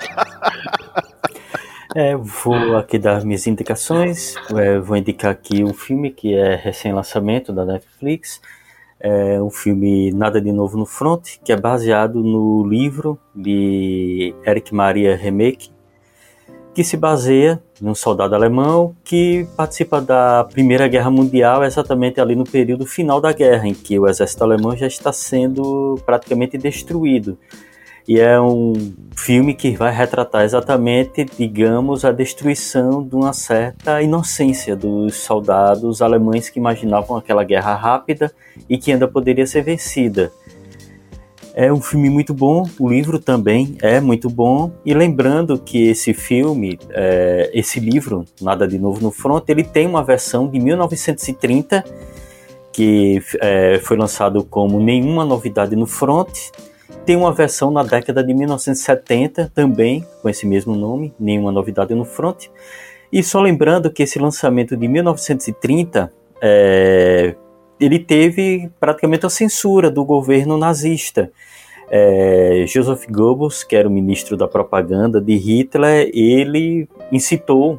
[1.98, 4.34] É, vou aqui dar minhas indicações.
[4.54, 8.38] É, vou indicar aqui um filme que é recém-lançamento da Netflix.
[9.00, 14.74] É um filme Nada de Novo no Front, que é baseado no livro de Eric
[14.74, 15.70] Maria Remake,
[16.76, 22.44] que se baseia num soldado alemão que participa da Primeira Guerra Mundial, exatamente ali no
[22.44, 27.38] período final da guerra, em que o exército alemão já está sendo praticamente destruído.
[28.06, 28.74] E é um
[29.16, 36.50] filme que vai retratar exatamente, digamos, a destruição de uma certa inocência dos soldados alemães
[36.50, 38.30] que imaginavam aquela guerra rápida
[38.68, 40.30] e que ainda poderia ser vencida.
[41.58, 44.70] É um filme muito bom, o livro também é muito bom.
[44.84, 49.86] E lembrando que esse filme, é, esse livro, Nada de Novo no Front, ele tem
[49.86, 51.82] uma versão de 1930
[52.74, 56.50] que é, foi lançado como Nenhuma Novidade no Front.
[57.06, 62.04] Tem uma versão na década de 1970 também, com esse mesmo nome, Nenhuma Novidade no
[62.04, 62.48] Front.
[63.10, 67.34] E só lembrando que esse lançamento de 1930 é,
[67.78, 71.30] ele teve praticamente a censura do governo nazista.
[71.88, 77.78] É, Joseph Goebbels, que era o ministro da propaganda de Hitler, ele incitou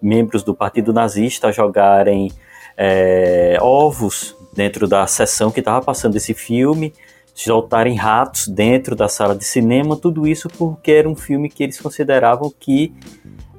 [0.00, 2.30] membros do partido nazista a jogarem
[2.76, 6.92] é, ovos dentro da sessão que estava passando esse filme,
[7.34, 11.80] soltarem ratos dentro da sala de cinema, tudo isso porque era um filme que eles
[11.80, 12.92] consideravam que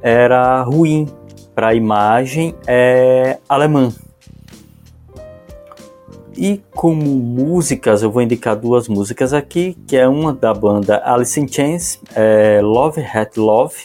[0.01, 1.07] era ruim
[1.55, 3.91] para a imagem é, alemã.
[6.35, 11.39] E como músicas, eu vou indicar duas músicas aqui, que é uma da banda Alice
[11.39, 13.75] in Chains, é Love Hat Love,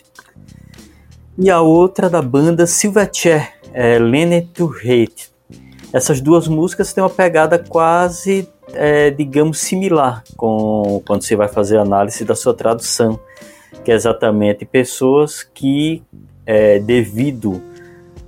[1.36, 5.30] e a outra da banda Silverchair, é Lene to Hate.
[5.92, 11.78] Essas duas músicas têm uma pegada quase, é, digamos, similar com quando você vai fazer
[11.78, 13.20] a análise da sua tradução.
[13.84, 16.02] que é exatamente pessoas que,
[16.44, 17.62] é, devido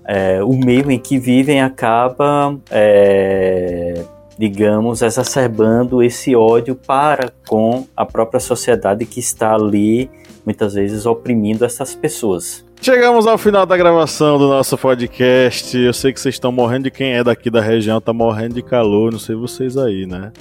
[0.06, 4.02] é, o meio em que vivem, acaba, é,
[4.38, 10.10] digamos, exacerbando esse ódio para com a própria sociedade que está ali,
[10.44, 12.64] muitas vezes, oprimindo essas pessoas.
[12.82, 15.76] Chegamos ao final da gravação do nosso podcast.
[15.76, 18.62] Eu sei que vocês estão morrendo de quem é daqui da região, tá morrendo de
[18.62, 20.32] calor, não sei vocês aí, né?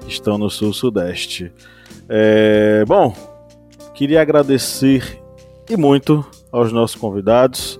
[0.00, 1.52] Que estão no sul-sudeste.
[2.08, 3.14] É, bom,
[3.94, 5.22] queria agradecer
[5.70, 7.78] e muito aos nossos convidados.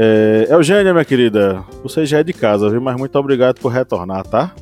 [0.00, 2.80] É, Eugênia, minha querida, você já é de casa, viu?
[2.80, 4.54] Mas muito obrigado por retornar, tá?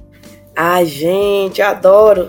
[0.56, 2.28] Ai, gente, eu adoro.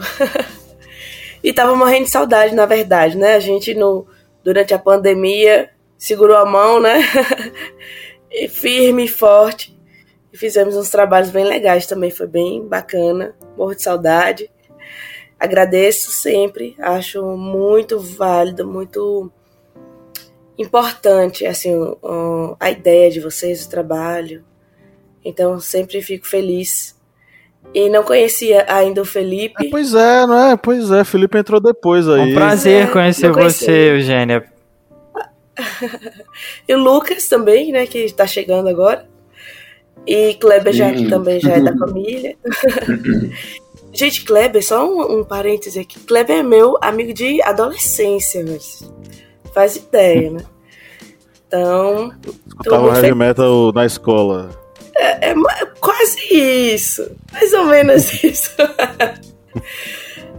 [1.42, 3.36] e tava morrendo de saudade, na verdade, né?
[3.36, 4.06] A gente, no,
[4.44, 7.00] durante a pandemia, segurou a mão, né?
[8.30, 9.74] e firme e forte.
[10.34, 13.34] E fizemos uns trabalhos bem legais também, foi bem bacana.
[13.58, 14.52] Morro de saudade.
[15.40, 19.32] Agradeço sempre, acho muito válido, muito
[20.58, 21.74] importante assim
[22.60, 24.44] a ideia de vocês, o trabalho.
[25.24, 26.96] Então sempre fico feliz.
[27.74, 29.68] E não conhecia ainda o Felipe.
[29.68, 30.58] Ah, pois é, não é?
[30.58, 32.32] Pois é, Felipe entrou depois aí.
[32.32, 34.44] Um prazer é, conhecer você, Eugênia.
[36.68, 39.08] e o Lucas também, né, que está chegando agora.
[40.06, 42.38] E Kleber já, também já é da família.
[43.92, 46.00] Gente, Kleber, só um, um parêntese aqui.
[46.00, 48.90] Kleber é meu amigo de adolescência, mas
[49.58, 50.40] faz ideia, né?
[51.48, 52.14] Então.
[52.48, 54.52] Escutava heavy metal na escola.
[54.96, 55.36] É, é,
[55.80, 57.10] quase isso.
[57.34, 58.52] Mais ou menos isso.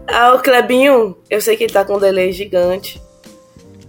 [0.06, 3.02] ah, o Klebinho, eu sei que ele tá com um delay gigante.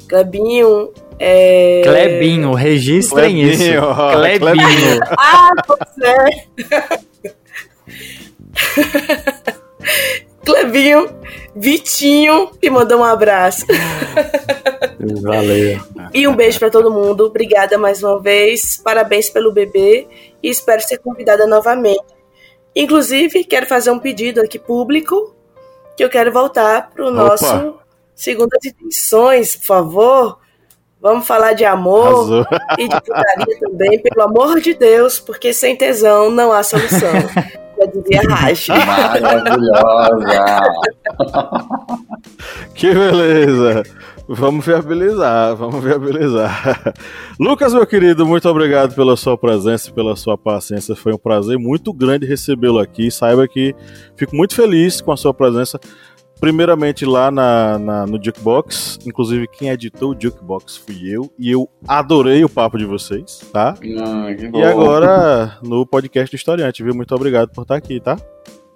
[0.07, 1.81] Klebinho é...
[1.83, 3.63] Klebinho, registrem Klebinho, isso.
[4.13, 4.39] Klebinho.
[4.39, 4.99] Klebinho.
[5.15, 6.07] ah, você.
[9.45, 9.53] é.
[10.49, 11.07] Clebinho,
[11.55, 13.65] Vitinho, que mandou um abraço.
[15.21, 15.79] Valeu.
[16.11, 17.25] E um beijo para todo mundo.
[17.25, 18.75] Obrigada mais uma vez.
[18.77, 20.07] Parabéns pelo bebê
[20.41, 22.03] e espero ser convidada novamente.
[22.75, 25.35] Inclusive, quero fazer um pedido aqui público
[25.95, 27.75] que eu quero voltar pro nosso
[28.15, 30.39] Segundas Intenções, por favor.
[30.99, 32.45] Vamos falar de amor Azul.
[32.77, 37.13] e de putaria também, pelo amor de Deus, porque sem tesão não há solução.
[37.79, 38.71] Já dizia Rache.
[38.85, 40.61] Maravilhosa!
[42.75, 43.83] que beleza!
[44.31, 46.93] Vamos viabilizar, vamos viabilizar.
[47.39, 50.95] Lucas, meu querido, muito obrigado pela sua presença e pela sua paciência.
[50.95, 53.09] Foi um prazer muito grande recebê-lo aqui.
[53.09, 53.73] Saiba que
[54.15, 55.79] fico muito feliz com a sua presença
[56.39, 58.99] primeiramente lá na, na, no Jukebox.
[59.05, 61.31] Inclusive, quem editou o Jukebox fui eu.
[61.37, 63.75] E eu adorei o papo de vocês, tá?
[63.81, 66.95] Ah, e agora no podcast do Historiante, viu?
[66.95, 68.17] Muito obrigado por estar aqui, tá?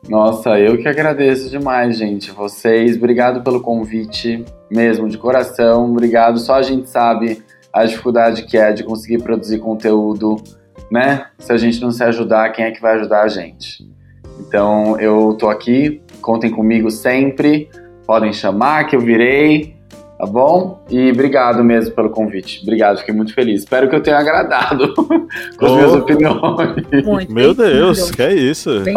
[0.09, 2.29] Nossa, eu que agradeço demais, gente.
[2.31, 5.89] Vocês, obrigado pelo convite, mesmo, de coração.
[5.89, 6.39] Obrigado.
[6.39, 7.41] Só a gente sabe
[7.71, 10.35] a dificuldade que é de conseguir produzir conteúdo,
[10.91, 11.27] né?
[11.39, 13.89] Se a gente não se ajudar, quem é que vai ajudar a gente?
[14.39, 17.69] Então, eu tô aqui Contem comigo sempre.
[18.07, 19.75] Podem chamar que eu virei,
[20.17, 20.81] tá bom?
[20.89, 22.61] E obrigado mesmo pelo convite.
[22.63, 23.59] Obrigado, fiquei muito feliz.
[23.59, 25.75] Espero que eu tenha agradado com as oh.
[25.75, 27.05] minhas opiniões.
[27.05, 28.79] Muito Meu Deus, que é isso?
[28.79, 28.95] Bem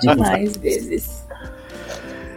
[0.00, 1.26] demais vezes.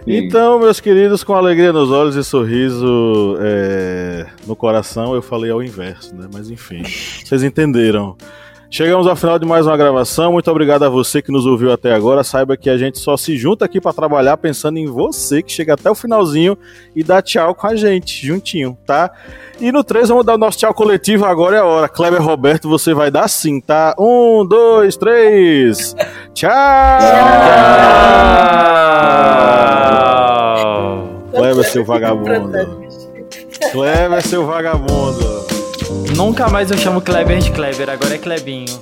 [0.07, 5.61] Então, meus queridos, com alegria nos olhos e sorriso é, no coração, eu falei ao
[5.61, 6.27] inverso, né?
[6.33, 6.83] Mas enfim,
[7.23, 8.15] vocês entenderam.
[8.73, 10.31] Chegamos ao final de mais uma gravação.
[10.31, 12.23] Muito obrigado a você que nos ouviu até agora.
[12.23, 15.73] Saiba que a gente só se junta aqui para trabalhar pensando em você que chega
[15.73, 16.57] até o finalzinho
[16.95, 19.11] e dá tchau com a gente, juntinho, tá?
[19.59, 21.25] E no 3 vamos dar o nosso tchau coletivo.
[21.25, 21.89] Agora é a hora.
[21.89, 23.93] Kleber Roberto, você vai dar sim, tá?
[23.99, 25.93] Um, dois, três.
[26.33, 26.49] Tchau!
[26.49, 26.61] tchau.
[31.35, 32.53] Kleber, seu vagabundo.
[33.73, 35.40] Kleber, seu vagabundo.
[36.15, 38.79] Nunca mais eu chamo Kleber de Kleber, agora é Klebinho.